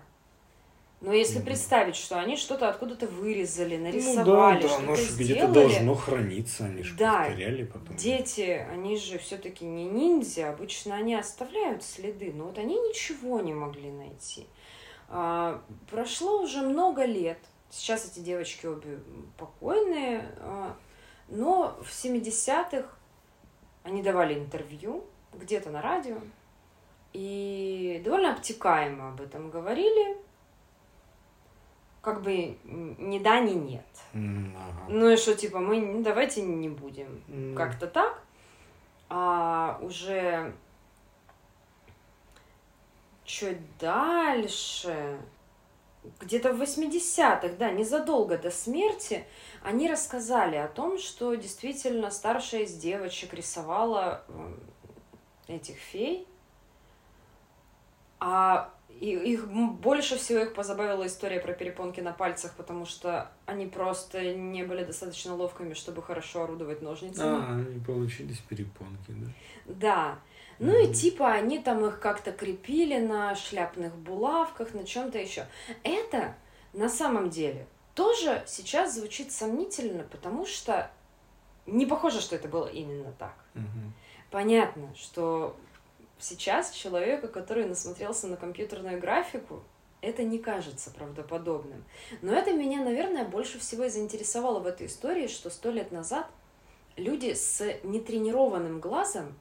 [1.01, 5.23] но если представить, что они что-то откуда-то вырезали, нарисовали, ну, да, да, что-то сделали...
[5.23, 7.95] где-то должно храниться, они же да, повторяли потом.
[7.95, 13.53] дети, они же все-таки не ниндзя, обычно они оставляют следы, но вот они ничего не
[13.53, 14.45] могли найти.
[15.07, 17.39] А, прошло уже много лет,
[17.69, 18.99] сейчас эти девочки обе
[19.37, 20.75] покойные, а,
[21.27, 22.87] но в 70-х
[23.83, 26.17] они давали интервью где-то на радио,
[27.13, 30.17] и довольно обтекаемо об этом говорили,
[32.01, 33.85] как бы ни да, ни нет.
[34.13, 34.85] Mm, ага.
[34.87, 37.21] Ну и что, типа, мы ну, давайте не будем.
[37.27, 37.55] Mm.
[37.55, 38.23] Как-то так.
[39.09, 40.53] А уже
[43.25, 45.19] чуть дальше,
[46.19, 49.25] где-то в 80-х, да, незадолго до смерти,
[49.63, 54.23] они рассказали о том, что действительно старшая из девочек рисовала
[55.47, 56.27] этих фей,
[58.19, 63.65] а и их больше всего их позабавила история про перепонки на пальцах, потому что они
[63.65, 67.29] просто не были достаточно ловкими, чтобы хорошо орудовать ножницами.
[67.29, 69.27] А, они получились перепонки, да?
[69.65, 70.19] Да.
[70.59, 75.45] Ну и типа они там их как-то крепили на шляпных булавках, на чем-то еще.
[75.83, 76.35] Это
[76.73, 80.91] на самом деле тоже сейчас звучит сомнительно, потому что
[81.65, 83.35] не похоже, что это было именно так.
[83.55, 83.91] Mm-hmm.
[84.31, 85.55] Понятно, что
[86.19, 89.63] сейчас человека, который насмотрелся на компьютерную графику,
[90.01, 91.83] это не кажется правдоподобным.
[92.21, 96.27] Но это меня, наверное, больше всего и заинтересовало в этой истории, что сто лет назад
[96.95, 99.37] люди с нетренированным глазом,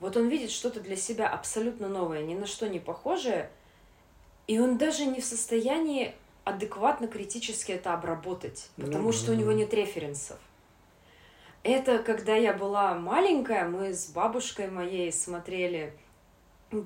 [0.00, 3.50] вот он видит что-то для себя абсолютно новое, ни на что не похожее,
[4.46, 9.12] и он даже не в состоянии адекватно критически это обработать, ну потому mm-hmm.
[9.12, 10.38] что у него нет референсов.
[11.62, 15.92] Это когда я была маленькая, мы с бабушкой моей смотрели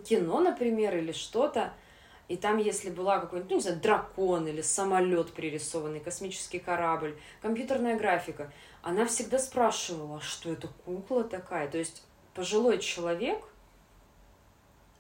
[0.05, 1.73] кино, например, или что-то,
[2.27, 7.97] и там, если была какой-нибудь, ну, не знаю, дракон или самолет пририсованный, космический корабль, компьютерная
[7.97, 8.51] графика,
[8.83, 11.69] она всегда спрашивала, что это кукла такая.
[11.69, 12.03] То есть
[12.35, 13.39] пожилой человек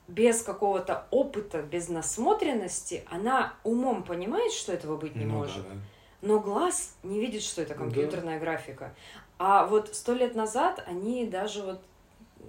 [0.07, 5.71] без какого-то опыта, без насмотренности, она умом понимает, что этого быть не ну, может, да,
[5.71, 5.81] да.
[6.23, 8.45] но глаз не видит, что это компьютерная да.
[8.45, 8.95] графика.
[9.39, 11.81] А вот сто лет назад они даже вот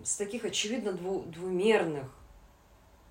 [0.03, 2.07] с таких очевидно дву двумерных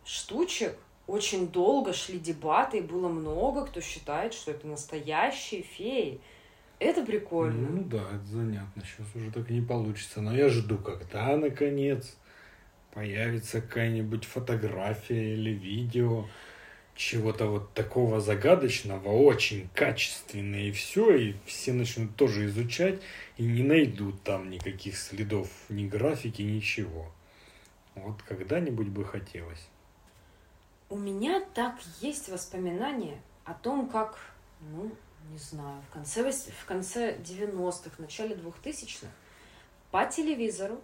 [0.04, 6.20] штучек очень долго шли дебаты, и было много кто считает, что это настоящие феи.
[6.78, 7.68] Это прикольно.
[7.68, 8.82] Ну да, это занятно.
[8.82, 10.20] Сейчас уже так не получится.
[10.20, 12.16] Но я жду, когда, наконец,
[12.92, 16.26] появится какая-нибудь фотография или видео
[16.94, 23.00] чего-то вот такого загадочного, очень качественное, и все, и все начнут тоже изучать,
[23.36, 27.10] и не найдут там никаких следов ни графики, ничего.
[27.96, 29.68] Вот когда-нибудь бы хотелось.
[30.88, 34.18] У меня так есть воспоминания о том, как,
[34.60, 34.92] ну,
[35.30, 39.08] не знаю, в конце, в конце 90-х, в начале 2000-х
[39.90, 40.80] по телевизору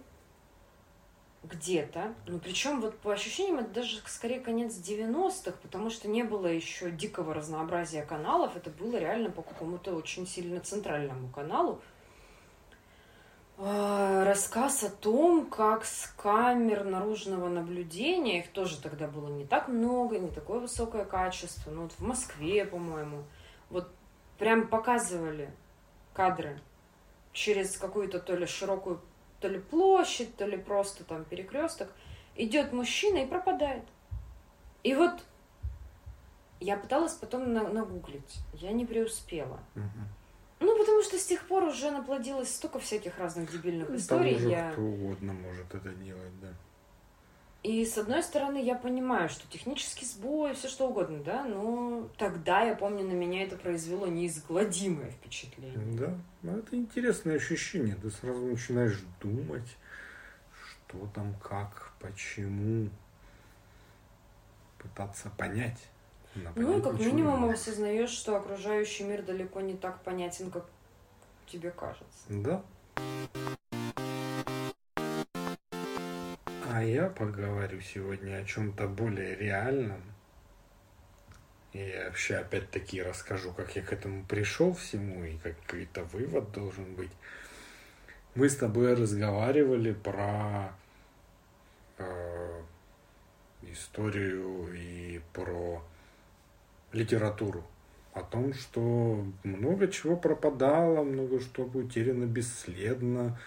[1.43, 6.47] где-то, ну причем вот по ощущениям это даже скорее конец 90-х, потому что не было
[6.47, 11.81] еще дикого разнообразия каналов, это было реально по какому-то очень сильно центральному каналу,
[13.57, 19.67] а, рассказ о том, как с камер наружного наблюдения, их тоже тогда было не так
[19.67, 23.23] много, не такое высокое качество, ну вот в Москве, по-моему,
[24.41, 25.51] прям показывали
[26.13, 26.59] кадры
[27.31, 28.99] через какую-то то ли широкую,
[29.39, 31.93] то ли площадь, то ли просто там перекресток,
[32.35, 33.83] идет мужчина и пропадает.
[34.81, 35.23] И вот
[36.59, 39.59] я пыталась потом нагуглить, я не преуспела.
[40.59, 44.37] Ну, потому что с тех пор уже наплодилось столько всяких разных дебильных историй.
[44.37, 44.71] Уже я...
[44.71, 46.47] кто угодно может это делать, да.
[47.63, 52.63] И с одной стороны, я понимаю, что технический сбой, все что угодно, да, но тогда,
[52.63, 55.97] я помню, на меня это произвело неизгладимое впечатление.
[55.99, 57.95] Да, ну, это интересное ощущение.
[57.95, 59.77] Ты сразу начинаешь думать,
[60.51, 62.89] что там, как, почему,
[64.79, 65.87] пытаться понять.
[66.55, 70.65] Ну и как минимум осознаешь, что окружающий мир далеко не так понятен, как
[71.45, 72.25] тебе кажется.
[72.29, 72.63] Да.
[76.81, 80.01] А я поговорю сегодня о чем-то более реальном.
[81.73, 86.95] И вообще опять-таки расскажу, как я к этому пришел всему и как какой-то вывод должен
[86.95, 87.11] быть.
[88.33, 90.73] Мы с тобой разговаривали про
[91.99, 92.61] э,
[93.61, 95.83] историю и про
[96.93, 97.63] литературу.
[98.13, 103.39] О том, что много чего пропадало, много что утеряно бесследно,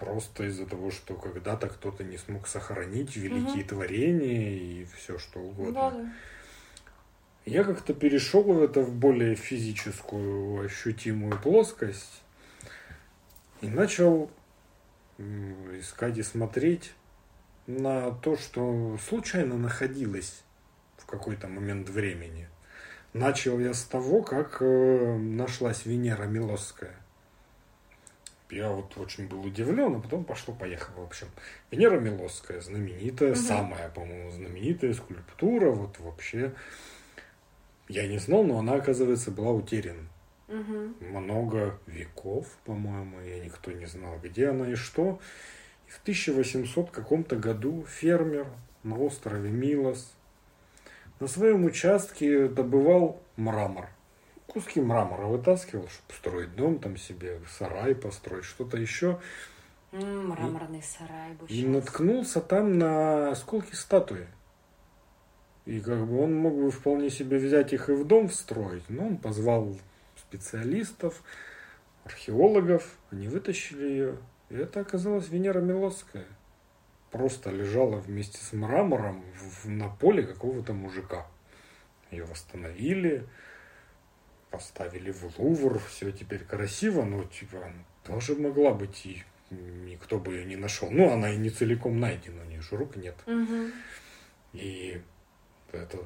[0.00, 3.68] просто из-за того, что когда-то кто-то не смог сохранить великие угу.
[3.68, 5.72] творения и все что угодно.
[5.72, 6.12] Да, да.
[7.44, 12.22] Я как-то перешел в это в более физическую, ощутимую плоскость
[13.60, 14.30] и начал
[15.18, 16.92] искать и смотреть
[17.66, 20.42] на то, что случайно находилось
[20.96, 22.48] в какой-то момент времени.
[23.12, 26.99] Начал я с того, как э, нашлась Венера Милосская
[28.50, 31.02] я вот очень был удивлен, а потом пошло-поехало.
[31.02, 31.28] В общем,
[31.70, 33.40] Венера Милосская, знаменитая, угу.
[33.40, 36.52] самая, по-моему, знаменитая скульптура, вот вообще.
[37.88, 40.06] Я не знал, но она, оказывается, была утеряна.
[40.48, 41.06] Угу.
[41.10, 45.20] Много веков, по-моему, и никто не знал, где она и что.
[45.88, 48.46] И в 1800 каком-то году фермер
[48.82, 50.12] на острове Милос
[51.18, 53.88] на своем участке добывал мрамор–
[54.52, 59.20] куски мрамора вытаскивал, чтобы строить дом там себе, сарай построить, что-то еще.
[59.92, 64.26] мраморный сарай бы И наткнулся там на осколки статуи.
[65.66, 69.06] И как бы он мог бы вполне себе взять их и в дом встроить, но
[69.06, 69.76] он позвал
[70.16, 71.22] специалистов,
[72.04, 74.18] археологов, они вытащили ее.
[74.48, 76.26] И это оказалась Венера Милосская.
[77.12, 81.26] Просто лежала вместе с мрамором в, на поле какого-то мужика.
[82.10, 83.28] Ее восстановили,
[84.50, 87.72] поставили в Лувр, все теперь красиво, но типа
[88.04, 90.90] тоже могла быть и никто бы ее не нашел.
[90.90, 93.16] Ну, она и не целиком найдена, у нее же рук нет.
[93.26, 93.70] Угу.
[94.54, 95.00] И
[95.72, 95.98] это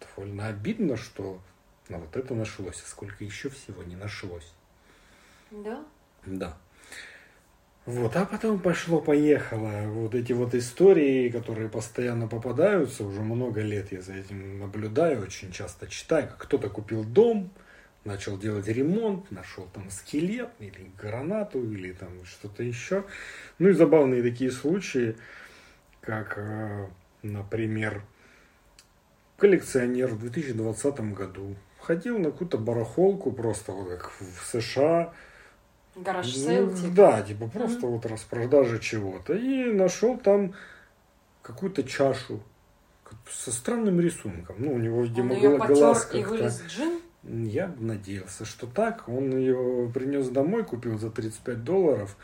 [0.00, 1.40] довольно обидно, что
[1.88, 4.52] на вот это нашлось, а сколько еще всего не нашлось.
[5.50, 5.84] Да?
[6.24, 6.58] Да.
[7.86, 9.88] Вот, а потом пошло-поехало.
[9.88, 15.50] Вот эти вот истории, которые постоянно попадаются, уже много лет я за этим наблюдаю, очень
[15.50, 17.50] часто читаю, как кто-то купил дом,
[18.04, 23.04] начал делать ремонт, нашел там скелет или гранату или там что-то еще.
[23.58, 25.16] Ну и забавные такие случаи,
[26.02, 26.86] как, э,
[27.22, 28.02] например,
[29.38, 35.14] коллекционер в 2020 году ходил на какую-то барахолку просто вот как в США,
[35.96, 36.94] Garage sale, типа?
[36.94, 37.90] Да, типа просто mm-hmm.
[37.90, 39.34] вот распродажа чего-то.
[39.34, 40.54] И нашел там
[41.42, 42.40] какую-то чашу
[43.28, 44.56] со странным рисунком.
[44.58, 47.00] Ну, у него, видимо, Он ее глаз и вылез джинн?
[47.22, 49.08] Я надеялся, что так.
[49.08, 52.16] Он ее принес домой, купил за 35 долларов,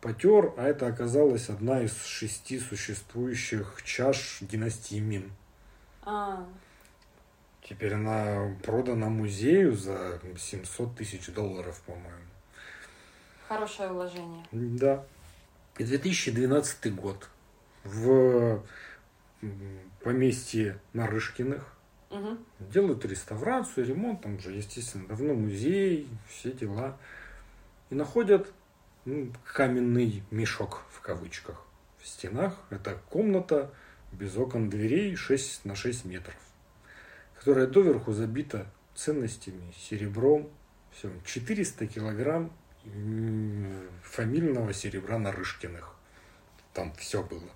[0.00, 5.32] потер, а это оказалась одна из шести существующих чаш династии Мин.
[6.02, 6.46] А.
[7.68, 12.23] Теперь она продана музею за 700 тысяч долларов, по-моему.
[13.48, 14.46] Хорошее вложение.
[14.52, 15.04] Да.
[15.78, 17.28] И 2012 год
[17.82, 18.62] в
[20.02, 21.74] поместье Нарышкиных
[22.10, 22.38] угу.
[22.60, 26.96] делают реставрацию, ремонт, там уже, естественно, давно музей, все дела.
[27.90, 28.52] И находят
[29.04, 31.66] ну, каменный мешок в кавычках
[31.98, 32.56] в стенах.
[32.70, 33.72] Это комната
[34.12, 36.36] без окон дверей 6 на 6 метров,
[37.38, 40.48] которая доверху забита ценностями, серебром,
[40.92, 42.52] все, 400 килограмм
[44.02, 45.94] фамильного серебра Нарышкиных.
[46.72, 47.50] Там все было.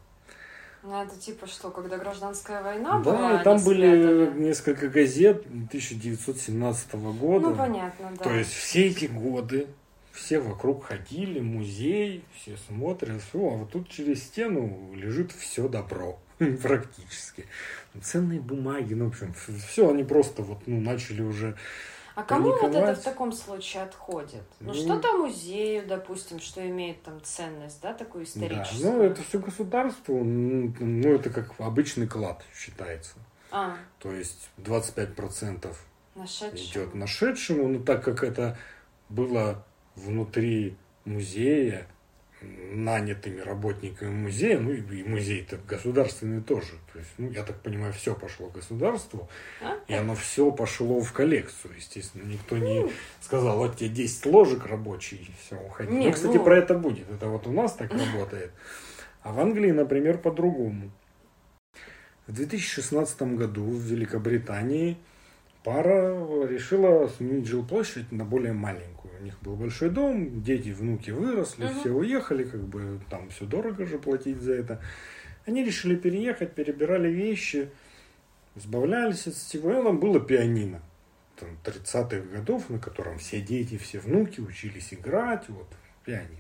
[0.83, 3.33] Ну, это типа что, когда гражданская война да, была?
[3.39, 4.41] Да, там были спрятали?
[4.41, 7.49] несколько газет 1917 года.
[7.49, 8.25] Ну, понятно, да.
[8.25, 9.67] То есть все эти годы
[10.13, 16.19] все вокруг ходили, музей, все смотрят, все, а вот тут через стену лежит все добро
[16.63, 17.47] практически.
[18.03, 19.35] Ценные бумаги, ну, в общем,
[19.69, 21.57] все, они просто вот, ну, начали уже
[22.19, 24.43] а кому вот это в таком случае отходит?
[24.59, 28.83] Ну, ну что-то музею, допустим, что имеет там ценность, да, такую историческую.
[28.83, 33.13] Да, ну это все государство, ну, ну это как обычный клад считается.
[33.53, 33.77] А.
[34.01, 35.73] То есть 25%
[36.17, 36.57] Нашедшему.
[36.57, 38.59] идет нашедшему, но так как это
[39.09, 39.65] было
[39.95, 41.87] внутри музея,
[42.41, 46.73] нанятыми работниками музея, ну и музей-то государственный тоже.
[46.93, 49.29] То есть, ну, я так понимаю, все пошло государству,
[49.61, 49.77] а?
[49.89, 51.75] и оно все пошло в коллекцию.
[51.77, 52.93] Естественно, никто не ну.
[53.21, 55.93] сказал, вот тебе 10 ложек рабочие, и все, уходи.
[55.93, 56.45] Нет, ну, кстати, ну...
[56.45, 57.11] про это будет.
[57.11, 58.53] Это вот у нас так работает.
[59.23, 60.91] А в Англии, например, по-другому.
[62.27, 64.99] В 2016 году в Великобритании
[65.65, 66.13] пара
[66.47, 68.98] решила сменить жилплощадь на более маленькую.
[69.19, 71.81] У них был большой дом, дети, внуки выросли, угу.
[71.81, 74.81] все уехали, как бы там все дорого же платить за это.
[75.47, 77.71] Они решили переехать, перебирали вещи,
[78.55, 79.73] избавлялись от всего.
[79.73, 80.83] И там было пианино
[81.39, 85.69] там, 30-х годов, на котором все дети, все внуки учились играть, вот,
[86.05, 86.37] пианино.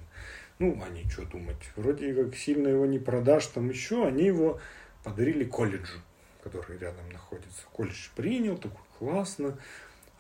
[0.58, 4.60] Ну, они что думать, вроде как сильно его не продашь, там еще, они его
[5.04, 6.00] подарили колледжу,
[6.42, 7.62] который рядом находится.
[7.72, 9.58] Колледж принял, такой классно,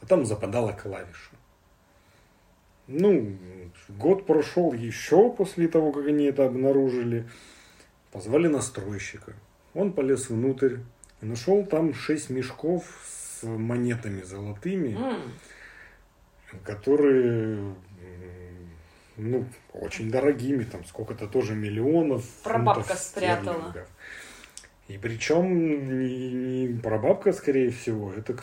[0.00, 1.30] а там западала клавиша.
[2.88, 3.36] Ну,
[3.88, 7.28] год прошел еще после того, как они это обнаружили.
[8.10, 9.34] Позвали настройщика.
[9.74, 10.78] Он полез внутрь
[11.20, 15.32] и нашел там шесть мешков с монетами золотыми, mm.
[16.64, 17.74] которые
[19.18, 22.24] ну, очень дорогими, там сколько-то тоже миллионов.
[22.42, 23.54] Прабабка спрятала.
[23.54, 23.88] Стерлингов.
[24.88, 28.38] И причем не, не прабабка, скорее всего, это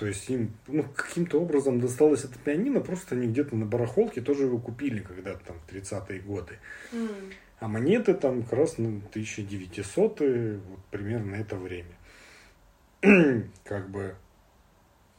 [0.00, 4.44] то есть им ну, каким-то образом досталось это пианино, просто они где-то на барахолке тоже
[4.44, 6.58] его купили когда-то там в 30-е годы.
[6.90, 7.34] Mm.
[7.58, 11.92] А монеты там как раз на 1900 вот примерно это время.
[13.64, 14.14] как бы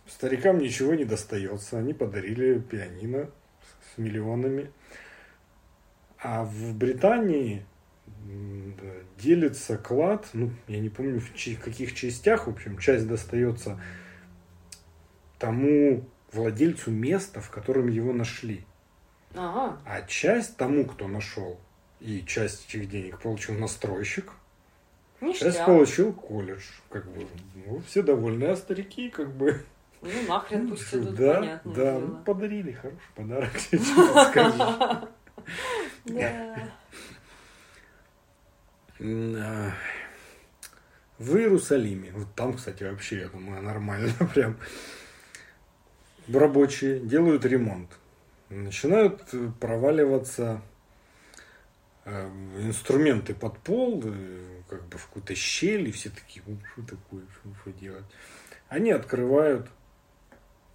[0.07, 1.77] старикам ничего не достается.
[1.77, 3.29] Они подарили пианино
[3.93, 4.71] с миллионами.
[6.17, 7.63] А в Британии
[9.19, 13.79] делится клад, ну, я не помню в каких частях, в общем, часть достается
[15.41, 18.63] тому владельцу места, в котором его нашли.
[19.33, 19.77] Ага.
[19.85, 21.59] А часть тому, кто нашел,
[21.99, 24.31] и часть этих денег получил настройщик,
[25.19, 25.53] Ништяк.
[25.53, 26.63] часть получил колледж.
[26.89, 27.25] Как бы,
[27.55, 29.65] ну, все довольны, а старики как бы...
[30.01, 31.73] Ну, нахрен пусть идут, да, понятно.
[31.73, 33.51] Да, ну, подарили хороший подарок.
[38.99, 39.73] Да.
[41.17, 44.57] В Иерусалиме, вот там, кстати, вообще, я думаю, нормально прям
[46.39, 47.89] рабочие делают ремонт,
[48.49, 50.61] начинают проваливаться
[52.05, 52.29] э,
[52.59, 57.23] инструменты под пол, э, как бы в какую-то щель, и все такие, ну, что такое,
[57.61, 58.05] что делать?
[58.69, 59.67] Они открывают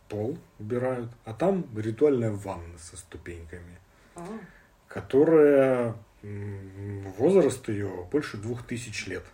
[0.08, 3.78] пол, убирают, а там ритуальная ванна со ступеньками,
[4.14, 4.26] а.
[4.88, 5.96] которая
[7.18, 9.24] возраст ее больше двух тысяч лет.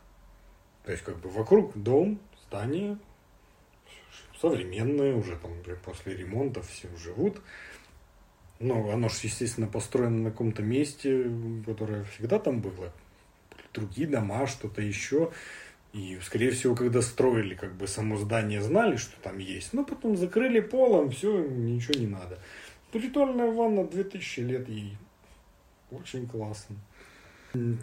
[0.85, 2.99] То есть как бы вокруг дом, здание,
[4.43, 5.53] современные, уже там
[5.85, 7.41] после ремонта все живут.
[8.59, 11.31] Но оно же, естественно, построено на каком-то месте,
[11.65, 12.93] которое всегда там было.
[13.73, 15.33] Другие дома, что-то еще.
[15.93, 19.73] И, скорее всего, когда строили, как бы само здание знали, что там есть.
[19.73, 22.39] Но потом закрыли полом, все, ничего не надо.
[22.93, 24.97] Ритуальная ванна 2000 лет ей.
[25.91, 26.77] Очень классно.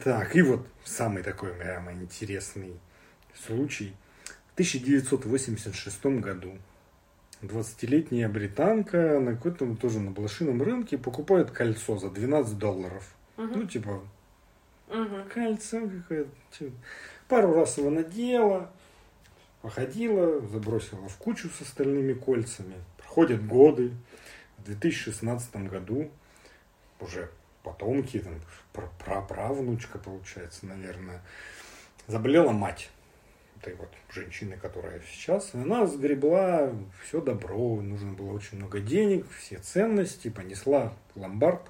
[0.03, 2.73] Так, и вот самый такой прямо интересный
[3.45, 3.93] случай–
[4.59, 6.57] 1986 году
[7.41, 13.15] 20-летняя британка на какой-то тоже на блошином рынке покупает кольцо за 12 долларов.
[13.37, 13.47] Угу.
[13.55, 14.03] Ну, типа,
[14.89, 15.15] угу.
[15.33, 16.31] кольцо какое-то.
[16.51, 16.75] Типа.
[17.29, 18.69] Пару раз его надела,
[19.61, 22.75] походила, забросила в кучу с остальными кольцами.
[22.97, 23.93] Проходят годы.
[24.57, 26.11] В 2016 году
[26.99, 27.31] уже
[27.63, 28.33] потомки, там,
[29.05, 31.21] праправнучка, получается, наверное,
[32.07, 32.89] заболела мать
[33.59, 36.71] этой вот женщины, которая сейчас, она сгребла
[37.03, 41.61] все добро, нужно было очень много денег, все ценности, понесла в ломбард.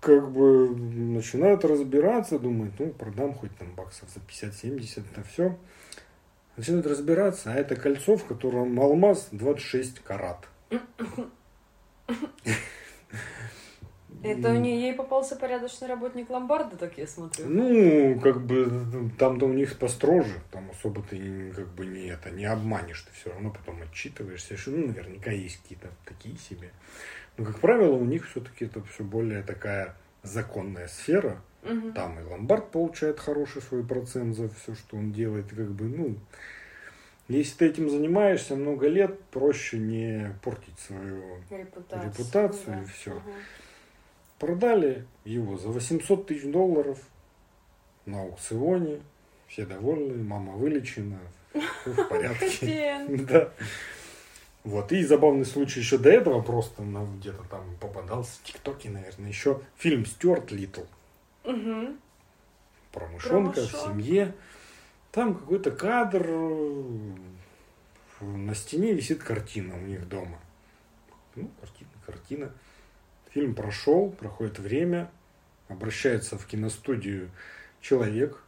[0.00, 5.58] Как бы начинают разбираться, думают, ну, продам хоть там баксов за 50-70, это все.
[6.56, 10.46] Начинают разбираться, а это кольцо, в котором алмаз 26 карат.
[14.22, 17.46] Это у нее ей попался порядочный работник ломбарда, так я смотрю.
[17.46, 22.44] Ну, как бы там-то у них построже, там особо ты как бы не это не
[22.44, 26.70] обманешь, ты все равно потом отчитываешься, что ну, наверняка есть какие-то такие себе.
[27.36, 31.40] Но, как правило, у них все-таки это все более такая законная сфера.
[31.62, 31.92] Угу.
[31.92, 36.16] Там и ломбард получает хороший свой процент за все, что он делает, как бы, ну,
[37.28, 42.82] если ты этим занимаешься много лет, проще не портить свою репутацию, репутацию да.
[42.82, 43.10] и все.
[43.10, 43.32] Угу.
[44.38, 46.98] Продали его за 800 тысяч долларов
[48.04, 49.00] на аукционе.
[49.48, 51.18] Все довольны, мама вылечена,
[51.52, 53.06] все в порядке.
[53.28, 53.52] Да.
[54.64, 54.90] Вот.
[54.90, 59.60] И забавный случай еще до этого просто ну, где-то там попадался в ТикТоке, наверное, еще
[59.76, 60.82] фильм Стюарт Литл.
[61.44, 61.94] Угу.
[62.92, 64.34] Про мышонка в семье.
[65.12, 66.82] Там какой-то кадр, э,
[68.20, 70.38] на стене висит картина у них дома.
[71.36, 72.52] Ну, картина, картина.
[73.36, 75.10] Фильм прошел, проходит время,
[75.68, 77.28] обращается в киностудию
[77.82, 78.42] человек,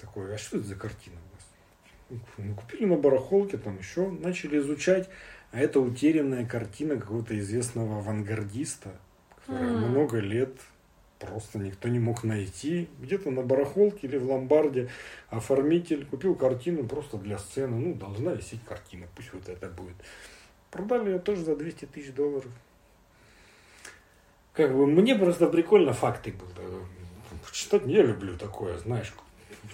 [0.00, 2.22] такой, а что это за картина у вас?
[2.38, 5.10] Ну, купили на барахолке, там еще начали изучать,
[5.52, 8.98] а это утерянная картина какого-то известного авангардиста,
[9.44, 9.90] которая М.
[9.90, 10.54] много лет
[11.18, 12.88] просто никто не мог найти.
[12.98, 14.88] Где-то на барахолке или в ломбарде
[15.28, 17.76] оформитель купил картину просто для сцены.
[17.76, 19.96] Ну, должна висеть картина, пусть вот это будет.
[20.70, 22.50] Продали ее тоже за 200 тысяч долларов.
[24.56, 26.48] Как бы мне просто прикольно факты было.
[27.52, 29.12] Читать я люблю такое, знаешь.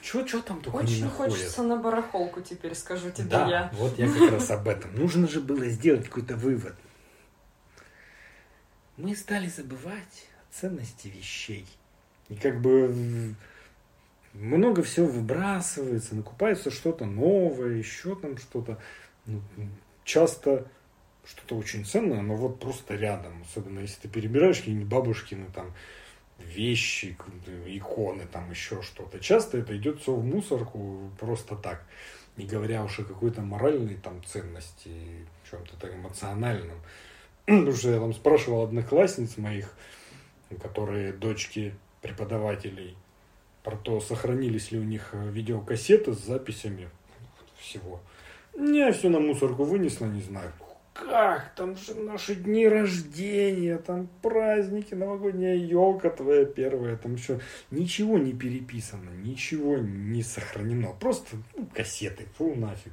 [0.03, 1.35] Чего, чего там только не Очень находят.
[1.35, 3.71] хочется на барахолку теперь, скажу тебе Да, я.
[3.75, 4.95] вот я как раз об этом.
[4.95, 6.75] Нужно же было сделать какой-то вывод.
[8.97, 11.67] Мы стали забывать о ценности вещей.
[12.29, 13.35] И как бы
[14.33, 18.79] много всего выбрасывается, накупается что-то новое, еще там что-то.
[19.27, 19.41] Ну,
[20.05, 20.67] Часто
[21.25, 23.43] что-то очень ценное, но вот просто рядом.
[23.43, 25.73] Особенно если ты перебираешь какие-нибудь бабушкины там
[26.39, 27.17] вещи,
[27.67, 29.21] иконы, там еще что-то.
[29.21, 31.85] Часто это идет все в мусорку просто так.
[32.37, 34.91] Не говоря уж о какой-то моральной там ценности,
[35.51, 36.79] чем-то так эмоциональном.
[37.47, 39.73] Потому что я там спрашивал одноклассниц моих,
[40.61, 42.97] которые дочки преподавателей,
[43.63, 46.91] про то, сохранились ли у них э, видеокассеты с записями
[47.59, 48.01] всего.
[48.57, 50.53] Не, все на мусорку вынесла, не знаю.
[51.03, 51.55] Как?
[51.57, 57.41] Там же наши дни рождения, там праздники, новогодняя елка твоя первая, там еще
[57.71, 60.93] ничего не переписано, ничего не сохранено.
[60.93, 62.93] Просто ну, кассеты, фу нафиг.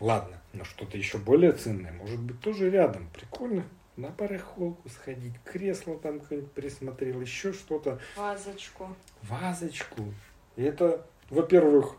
[0.00, 3.08] Ладно, но что-то еще более ценное, может быть, тоже рядом.
[3.12, 3.64] Прикольно.
[3.96, 8.94] На барахолку сходить, кресло там какое-нибудь присмотрел, еще что-то Вазочку.
[9.22, 10.14] вазочку.
[10.54, 11.96] И это, во-первых,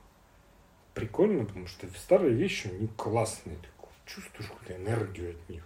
[0.93, 3.57] прикольно, потому что старые вещи, они классные.
[3.57, 3.67] Ты
[4.13, 5.63] чувствуешь какую-то энергию от них.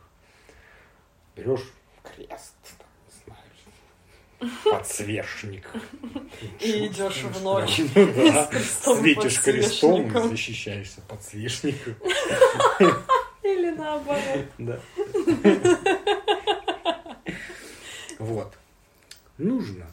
[1.36, 1.72] Берешь
[2.04, 5.68] крест, там, не знаю, подсвечник.
[6.60, 11.96] И идешь в ночь светишь крестом защищаешься подсвечником.
[13.44, 14.46] Или наоборот.
[14.58, 14.80] Да.
[18.20, 18.58] Вот.
[19.38, 19.88] Нужно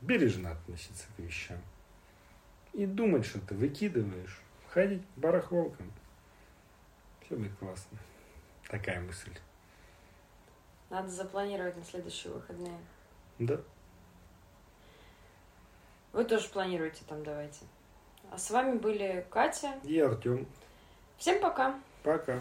[0.00, 1.58] бережно относиться к вещам.
[2.72, 4.40] И думать, что ты выкидываешь.
[4.70, 5.92] Ходить барахолком.
[7.24, 7.98] Все будет классно.
[8.68, 9.32] Такая мысль.
[10.90, 12.78] Надо запланировать на следующие выходные.
[13.38, 13.60] Да.
[16.12, 17.64] Вы тоже планируете там, давайте.
[18.30, 19.74] А с вами были Катя.
[19.82, 20.46] И Артем.
[21.18, 21.80] Всем пока!
[22.02, 22.40] Пока.